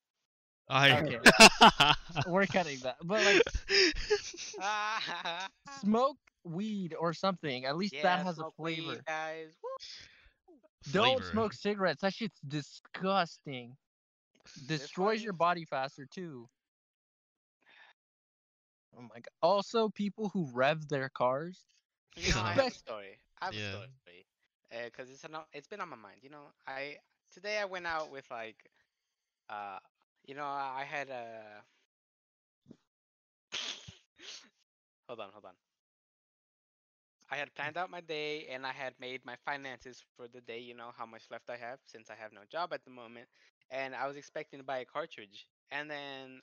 [0.70, 1.20] I Okay.
[2.26, 2.98] we're cutting that.
[3.04, 3.44] But like
[5.70, 7.66] smoke weed or something.
[7.66, 9.04] At least yeah, that has a smoke weed, flavor.
[9.06, 9.58] guys.
[9.64, 9.70] Woo.
[10.92, 11.32] Don't Flavor.
[11.32, 12.02] smoke cigarettes.
[12.02, 13.78] That shit's disgusting.
[14.68, 16.50] This Destroys your body faster too.
[18.98, 19.28] Oh my god.
[19.42, 21.66] Also, people who rev their cars.
[22.16, 23.20] You know, I have a story.
[23.42, 23.68] I have Yeah.
[23.68, 24.24] a story for you.
[24.72, 26.18] Uh, cause it's an, it's been on my mind.
[26.22, 26.98] You know, I
[27.32, 28.58] today I went out with like,
[29.50, 29.80] uh,
[30.26, 31.64] you know, I had a.
[35.08, 35.54] hold on, hold on.
[37.30, 40.60] I had planned out my day and I had made my finances for the day.
[40.60, 43.28] You know how much left I have since I have no job at the moment,
[43.70, 45.48] and I was expecting to buy a cartridge.
[45.72, 46.42] And then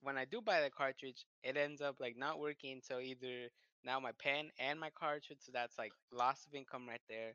[0.00, 2.80] when I do buy the cartridge, it ends up like not working.
[2.82, 3.48] So either
[3.84, 7.34] now my pen and my cartridge, so that's like loss of income right there.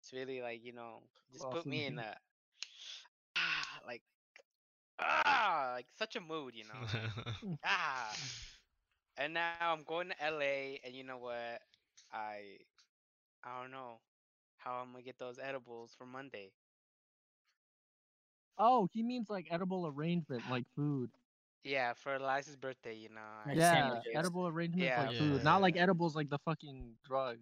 [0.00, 1.00] It's really like you know
[1.32, 2.14] just Loss put me in a
[3.36, 4.02] ah like
[4.98, 6.86] ah like such a mood, you know.
[7.64, 8.16] ah.
[9.16, 11.62] And now I'm going to LA, and you know what?
[12.12, 12.58] I
[13.44, 14.00] I don't know
[14.58, 16.52] how I'm gonna get those edibles for Monday.
[18.58, 21.10] Oh, he means like edible arrangement, like food.
[21.64, 23.20] Yeah, for Eliza's birthday, you know.
[23.46, 24.12] I- Like yeah, sandwiches.
[24.14, 25.06] edible arrangement Yeah.
[25.06, 27.38] like food, not like edibles like the fucking drug.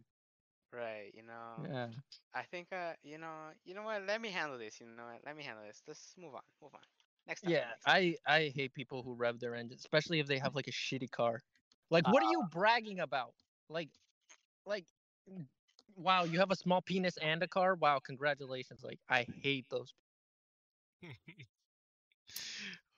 [0.73, 1.67] Right, you know.
[1.69, 1.89] Yeah.
[2.35, 4.03] I think uh, you know, you know what?
[4.07, 4.81] Let me handle this.
[4.81, 5.21] You know what?
[5.25, 5.83] Let me handle this.
[5.87, 6.43] Let's move on.
[6.63, 6.81] Move on.
[7.27, 7.53] Next time.
[7.53, 7.95] Yeah, next time.
[7.95, 11.11] I I hate people who rev their engines, especially if they have like a shitty
[11.11, 11.41] car.
[11.91, 12.49] Like, uh, what are uh, you uh.
[12.51, 13.35] bragging about?
[13.69, 13.91] Like,
[14.71, 14.87] like,
[15.97, 17.75] wow, you have a small penis and a car.
[17.75, 18.81] Wow, congratulations!
[18.83, 19.93] Like, I hate those.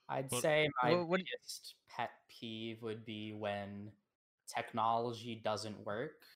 [0.08, 3.90] I'd What- say my what- what- biggest pet peeve would be when
[4.46, 6.26] technology doesn't work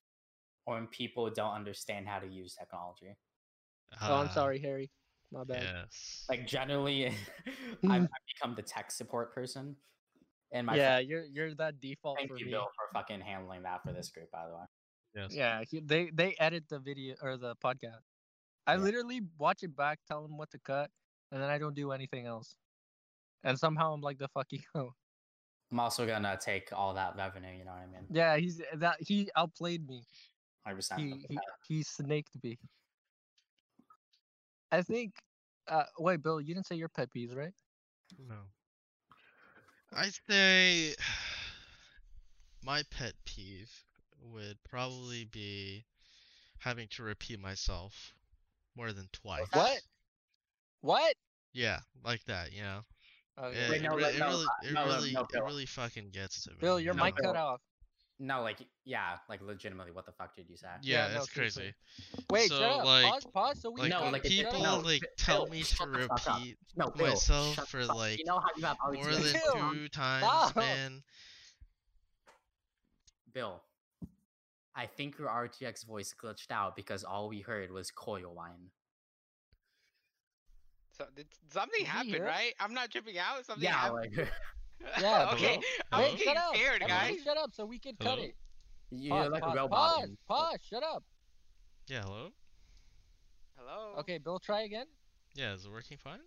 [0.65, 3.15] or when people don't understand how to use technology.
[4.01, 4.91] oh, I'm Ah, sorry, Harry.
[5.31, 5.63] My bad.
[5.63, 6.25] Yes.
[6.29, 7.07] Like generally,
[7.85, 9.77] I've, I've become the tech support person.
[10.53, 12.53] And my yeah, you're you're that default thank for you, me.
[12.53, 14.65] Bill, for fucking handling that for this group, by the way.
[15.17, 15.35] Yes.
[15.35, 18.05] Yeah, he, they they edit the video or the podcast.
[18.67, 18.81] I Yeah.
[18.83, 20.91] literally watch it back, tell them what to cut,
[21.33, 22.55] and then I don't do anything else.
[23.45, 24.63] And somehow I'm like the fucking
[25.71, 27.57] I'm also gonna take all that revenue.
[27.59, 28.07] You know what I mean?
[28.11, 28.37] yeah.
[28.37, 30.05] He's that he outplayed me.
[30.65, 31.01] Hundred percent.
[31.01, 32.59] He he he snaked me.
[34.71, 35.15] I think.
[35.69, 37.55] Uh, wait, Bill, you didn't say your pet peeves, right?
[38.19, 38.37] No.
[39.93, 40.95] I'd say
[42.63, 43.73] my pet peeve
[44.33, 45.85] would probably be
[46.59, 48.15] having to repeat myself
[48.77, 49.47] more than twice.
[49.53, 49.81] What?
[50.81, 51.15] What?
[51.53, 52.81] Yeah, like that, you know.
[53.39, 53.59] Oh, okay.
[53.59, 55.67] It, Wait, no, it, no, really, it really, it no, no, really, no, it really
[55.67, 56.57] fucking gets to me.
[56.61, 57.61] Bill, your you mic cut off.
[58.19, 60.69] No, like yeah, like legitimately, what the fuck did you say?
[60.81, 61.75] Yeah, Yeah, no, it's crazy.
[62.31, 62.85] Wait, so, shut up.
[62.87, 65.65] like, pause, pause, so we like No, like, people no, like Bill, tell me to
[65.67, 66.39] shut the fuck up.
[66.39, 70.57] repeat No, Bill, myself for like you know how you have more than two times,
[70.57, 71.03] man.
[73.35, 73.61] Bill,
[74.79, 78.71] I think your RTX voice glitched out because all we heard was coil whine.
[80.93, 82.53] So did something Did he happen, right?
[82.61, 83.45] I'm not tripping out.
[83.45, 84.17] Something Yeah, happened.
[84.17, 84.29] like
[85.01, 85.55] Yeah, okay.
[85.55, 85.61] hello?
[85.93, 86.11] I'm Hello?
[86.13, 86.55] getting shut up.
[86.55, 87.25] scared, Everybody guys.
[87.25, 88.35] shut up so we can cut it.
[88.91, 89.71] you're Pause, like pause, a robot.
[89.95, 91.03] Pause, and- pause, shut up.
[91.89, 92.29] Yeah, hello?
[93.59, 93.95] Hello.
[94.01, 94.87] Okay, Bill, try again.
[95.35, 96.19] Yeah, is it working fine?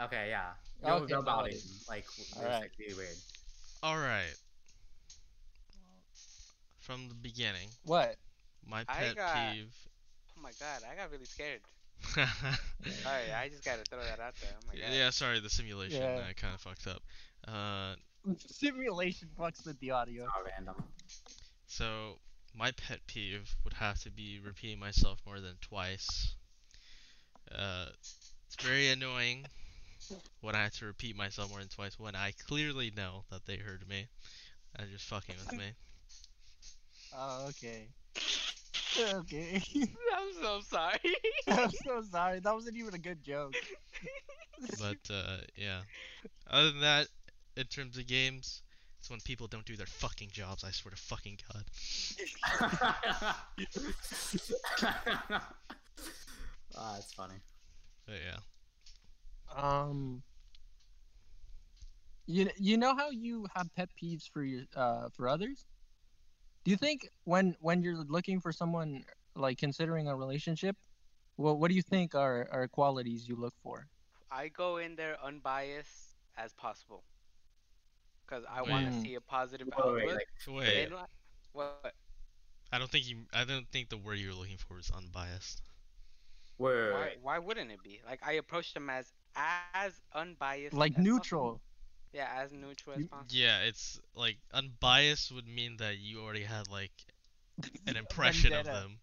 [0.00, 0.50] Okay, yeah.
[0.82, 1.44] You're Okay, robot got
[1.88, 2.04] like
[2.36, 2.60] Alright.
[2.60, 3.16] like really weird.
[3.84, 4.34] Alright.
[6.86, 8.14] From the beginning, What?
[8.64, 9.74] my I pet got- peeve.
[10.38, 11.60] Oh my god, I got really scared.
[12.14, 14.50] Sorry, I just gotta throw that out there.
[14.54, 14.92] Oh my god.
[14.92, 16.20] yeah, sorry, the simulation Yeah.
[16.30, 17.02] uh, kind of fucked up.
[17.48, 17.94] Uh,
[18.38, 20.24] Simulation fucks with the audio.
[20.24, 20.76] It's all random.
[21.66, 22.18] so
[22.54, 26.34] my pet peeve would have to be repeating myself more than twice.
[27.52, 27.86] Uh,
[28.46, 29.44] it's very annoying
[30.40, 33.56] when I have to repeat myself more than twice when I clearly know that they
[33.56, 34.06] heard me
[34.76, 35.72] and just fucking with me.
[37.14, 37.88] Oh, okay.
[38.98, 39.62] Okay.
[39.76, 40.98] I'm so sorry.
[41.48, 42.40] I'm so sorry.
[42.40, 43.54] That wasn't even a good joke.
[44.78, 45.80] But uh, yeah.
[46.48, 47.08] Other than that,
[47.58, 48.62] in terms of games,
[48.98, 50.64] it's when people don't do their fucking jobs.
[50.64, 51.64] I swear to fucking god.
[56.78, 57.36] Ah, that's funny.
[58.06, 59.62] But yeah.
[59.62, 60.22] Um.
[62.26, 65.64] You you know how you have pet peeves for your uh for others?
[66.66, 69.04] Do you think when when you're looking for someone
[69.36, 70.74] like considering a relationship,
[71.36, 73.86] well, what do you think are are qualities you look for?
[74.32, 77.04] I go in there unbiased as possible.
[78.26, 81.06] Cause I want to see a positive Wait, wait, Wait, and like-
[81.52, 81.94] what?
[82.72, 83.18] I don't think you.
[83.32, 85.62] I don't think the word you're looking for is unbiased.
[86.58, 87.18] wait, wait, Why, wait.
[87.22, 88.00] why wouldn't it be?
[88.04, 91.60] Like I approach them as as unbiased, Like as possible.
[92.16, 92.36] Neutral.
[92.36, 93.26] Yeah, as neutral as possible.
[93.30, 96.92] Yeah, it's like unbiased would mean that you already had like
[97.86, 98.98] an impression of them,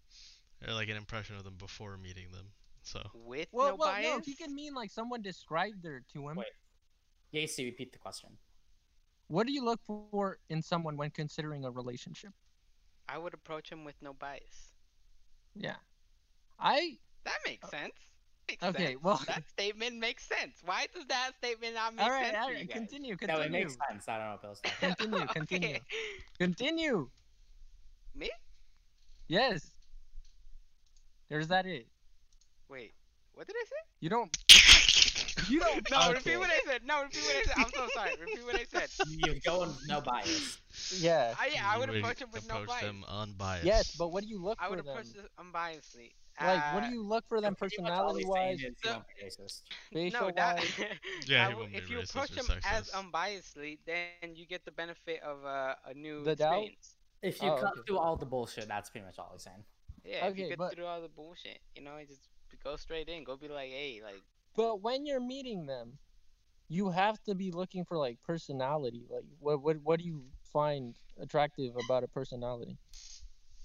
[0.68, 2.47] or like an impression of them before meeting them.
[2.82, 4.05] So With Well, no well, bias.
[4.05, 4.20] no.
[4.26, 6.36] He can mean like someone described her to him.
[6.38, 6.47] Wait.
[7.34, 8.38] Yacey, repeat the question.
[9.28, 12.32] What do you look for in someone when considering a relationship?
[13.09, 14.74] I would approach him with no bias.
[15.55, 15.76] Yeah,
[16.59, 17.93] I That makes uh, sense.
[18.50, 18.86] Makes okay.
[18.88, 19.00] sense.
[19.02, 20.58] Well, that statement makes sense.
[20.66, 22.62] Why does that statement not make all right, sense all to right.
[22.62, 22.78] you guys?
[22.78, 24.08] Continue, No, it makes sense.
[24.08, 24.96] I don't know, Bill's talking.
[24.96, 25.70] Continue, continue.
[25.70, 25.82] Okay.
[26.39, 27.10] continue.
[28.16, 28.30] Me?
[29.28, 29.66] Yes.
[31.30, 31.88] There's that it.
[32.70, 32.94] Wait,
[33.34, 33.76] what did I say?
[34.02, 34.36] You don't.
[35.50, 35.89] You don't.
[35.91, 36.14] No, okay.
[36.14, 36.82] repeat what I said.
[36.86, 37.56] No, repeat what I said.
[37.58, 38.12] I'm so sorry.
[38.20, 38.89] Repeat what I said.
[39.10, 40.60] You go with no bias.
[40.89, 41.34] Yeah.
[41.38, 42.82] I, yeah, I you would approach him with no bias.
[42.82, 43.66] them unbiased.
[43.66, 44.88] Yes, but what do you look I for I would them?
[44.88, 46.12] approach them unbiasedly.
[46.41, 48.71] Like, what Uh, do you look for them Pretty much all he's saying personality wise,
[48.71, 49.61] is you don't be racist.
[49.93, 50.71] facial no, that, wise?
[51.27, 55.21] Yeah, I he if be you approach them as unbiasedly, then you get the benefit
[55.21, 56.53] of uh, a new The doubt?
[56.53, 56.97] experience.
[57.21, 57.81] If you Oh, cut okay.
[57.88, 59.63] through all the bullshit, that's pretty much all he's saying.
[60.03, 62.27] Yeah, if you Okay, get but- through all the bullshit, you know, just
[62.63, 63.23] go straight in.
[63.23, 64.21] Go be like, hey, like,
[64.55, 65.97] But when you're meeting them,
[66.67, 69.05] you have to be looking for like personality.
[69.09, 72.77] Like, what what what do you find attractive about a personality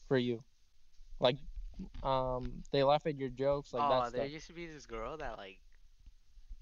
[0.07, 0.45] for you?
[1.19, 1.39] Like,
[2.03, 4.31] um, they laugh at your jokes, like oh, that there stuff.
[4.31, 5.61] used to be this girl that like,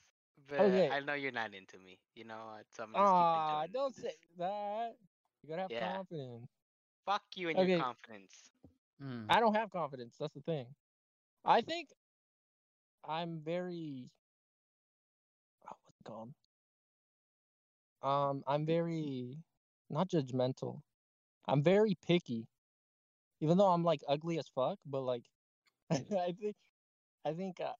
[0.48, 0.98] but Okay.
[0.98, 2.56] I know you're not into me, you know.
[2.58, 3.94] uh, So I'm just keep Ah, don't this.
[3.94, 4.96] say that.
[5.42, 5.98] You gotta have Yeah.
[5.98, 6.50] confidence.
[7.06, 7.76] Fuck you and Okay.
[7.76, 8.52] your confidence.
[9.02, 9.28] Mm.
[9.28, 10.16] I don't have confidence.
[10.18, 10.74] That's the thing.
[11.44, 11.90] I think
[13.04, 14.10] I'm very.
[16.04, 16.34] Called?
[18.02, 19.44] Um, I'm very
[19.88, 20.82] not judgmental.
[21.46, 22.48] I'm very picky,
[23.40, 24.78] even though I'm like ugly as fuck.
[24.86, 25.24] But like,
[25.90, 26.56] I think,
[27.24, 27.74] I think uh,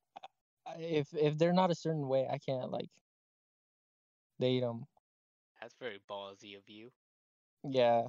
[0.78, 2.90] if if they're not a certain way, I can't like
[4.38, 4.86] date them.
[5.60, 6.92] That's very ballsy of you.
[7.64, 8.08] Yeah.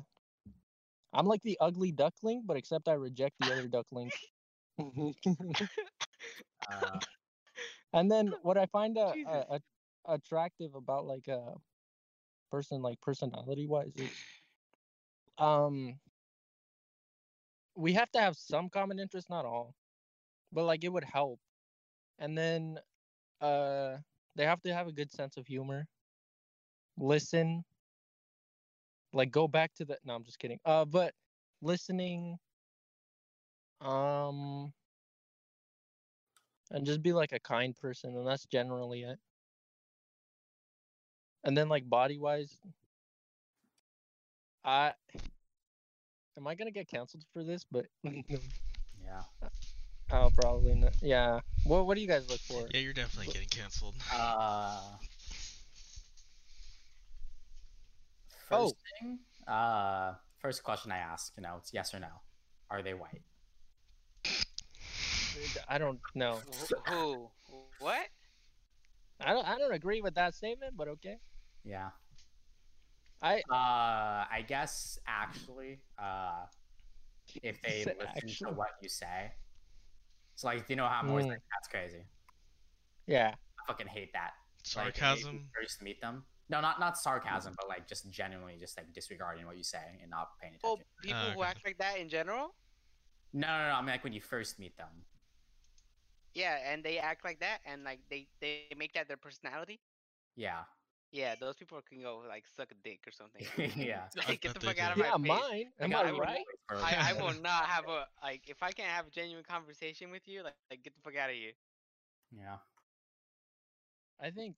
[1.14, 4.14] I'm like the ugly duckling, but except I reject the other ducklings.
[6.70, 7.00] Uh,
[7.94, 9.64] and then what I find a, a, at-
[10.06, 11.56] attractive about like a
[12.52, 14.12] person, like personality wise, is
[15.38, 16.00] um
[17.76, 19.76] we have to have some common interest, not all,
[20.52, 21.40] but like it would help.
[22.20, 22.80] And then
[23.42, 23.98] uh
[24.36, 25.88] they have to have a good sense of humor.
[26.98, 27.64] Listen.
[29.14, 30.60] Like go back to the no, I'm just kidding.
[30.66, 31.14] Uh but
[31.62, 32.40] listening
[33.82, 34.74] um
[36.72, 39.20] and just be like a kind person and that's generally it.
[41.44, 42.58] And then like body wise
[44.64, 44.94] I
[46.38, 47.66] am I gonna get canceled for this?
[47.70, 49.24] But yeah.
[50.12, 50.94] Oh, probably not.
[51.02, 51.40] Yeah.
[51.64, 52.68] What What do you guys look for?
[52.72, 53.96] Yeah, you're definitely getting canceled.
[54.14, 54.82] Uh,
[58.54, 58.66] Oh.
[58.66, 62.10] first thing, uh, first question I ask, you know, it's yes or no.
[62.70, 63.22] Are they white?
[65.70, 66.42] I don't know.
[66.88, 67.30] Who?
[67.80, 68.08] What?
[69.22, 69.48] I don't.
[69.48, 71.18] I don't agree with that statement, but okay.
[71.64, 71.92] Yeah.
[73.22, 76.46] I Uh, I guess actually, uh,
[77.44, 78.34] if they listen actually.
[78.34, 79.32] to what you say,
[80.34, 81.30] it's like, you know how I'm always Mm.
[81.30, 82.04] like, that's crazy.
[83.06, 83.36] yeah.
[83.60, 84.34] I fucking hate that.
[84.76, 85.50] Like, if you Sarcasm.
[85.56, 86.26] first meet them.
[86.50, 90.10] No, not not sarcasm, but like just genuinely just like disregarding what you say and
[90.10, 90.88] not paying Oh, attention.
[91.02, 92.56] people Ah, who act like that in general?
[93.34, 93.76] No, no, no.
[93.76, 95.06] I mean like when you first meet them.
[96.34, 99.80] Yeah, and they act like that, and like they they make that their personality.
[100.36, 100.64] Yeah.
[101.12, 103.46] Yeah, those people can go like suck a dick or something.
[103.76, 104.04] yeah.
[104.28, 105.04] like, get the fuck out of do.
[105.04, 105.28] my Yeah, face.
[105.52, 105.66] mine.
[105.82, 106.46] Am Like, I would right?
[106.70, 110.26] I, I will not have a like if I can't have a genuine conversation with
[110.28, 111.52] you, like, like get the fuck out of here.
[112.32, 112.58] Yeah.
[114.22, 114.58] I think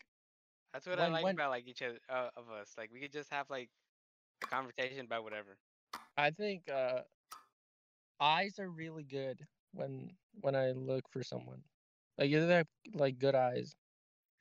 [0.74, 2.74] That's what I like when- about like each other uh, of us.
[2.78, 3.70] Like we could just have like
[4.44, 5.58] a conversation about whatever.
[6.18, 7.00] I think uh,
[8.20, 9.40] eyes are really good
[9.74, 11.64] when when I look for someone.
[12.18, 13.74] Like if they have like good eyes.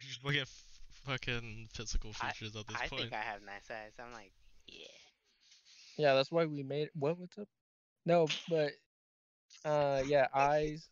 [0.00, 0.64] You just look at f-
[1.04, 3.02] fucking physical I- features at this I point.
[3.02, 3.92] think I have nice eyes.
[3.98, 4.32] I'm like,
[4.66, 4.86] yeah.
[5.98, 6.88] Yeah, that's why we made.
[6.94, 7.18] What?
[7.18, 7.48] What's up?
[8.06, 8.72] No, but
[9.64, 10.88] uh, yeah, eyes.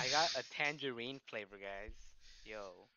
[0.00, 1.92] I got a tangerine flavor, guys.
[2.44, 2.88] Yo.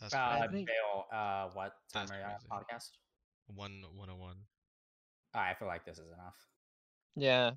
[0.00, 0.52] That's Uh, crazy.
[0.54, 2.48] think- Dale, uh, what time That's are you on crazy.
[2.50, 2.90] podcast?
[3.54, 4.36] one one oh one.
[5.34, 6.36] I feel like this is enough.
[7.16, 7.52] Yeah,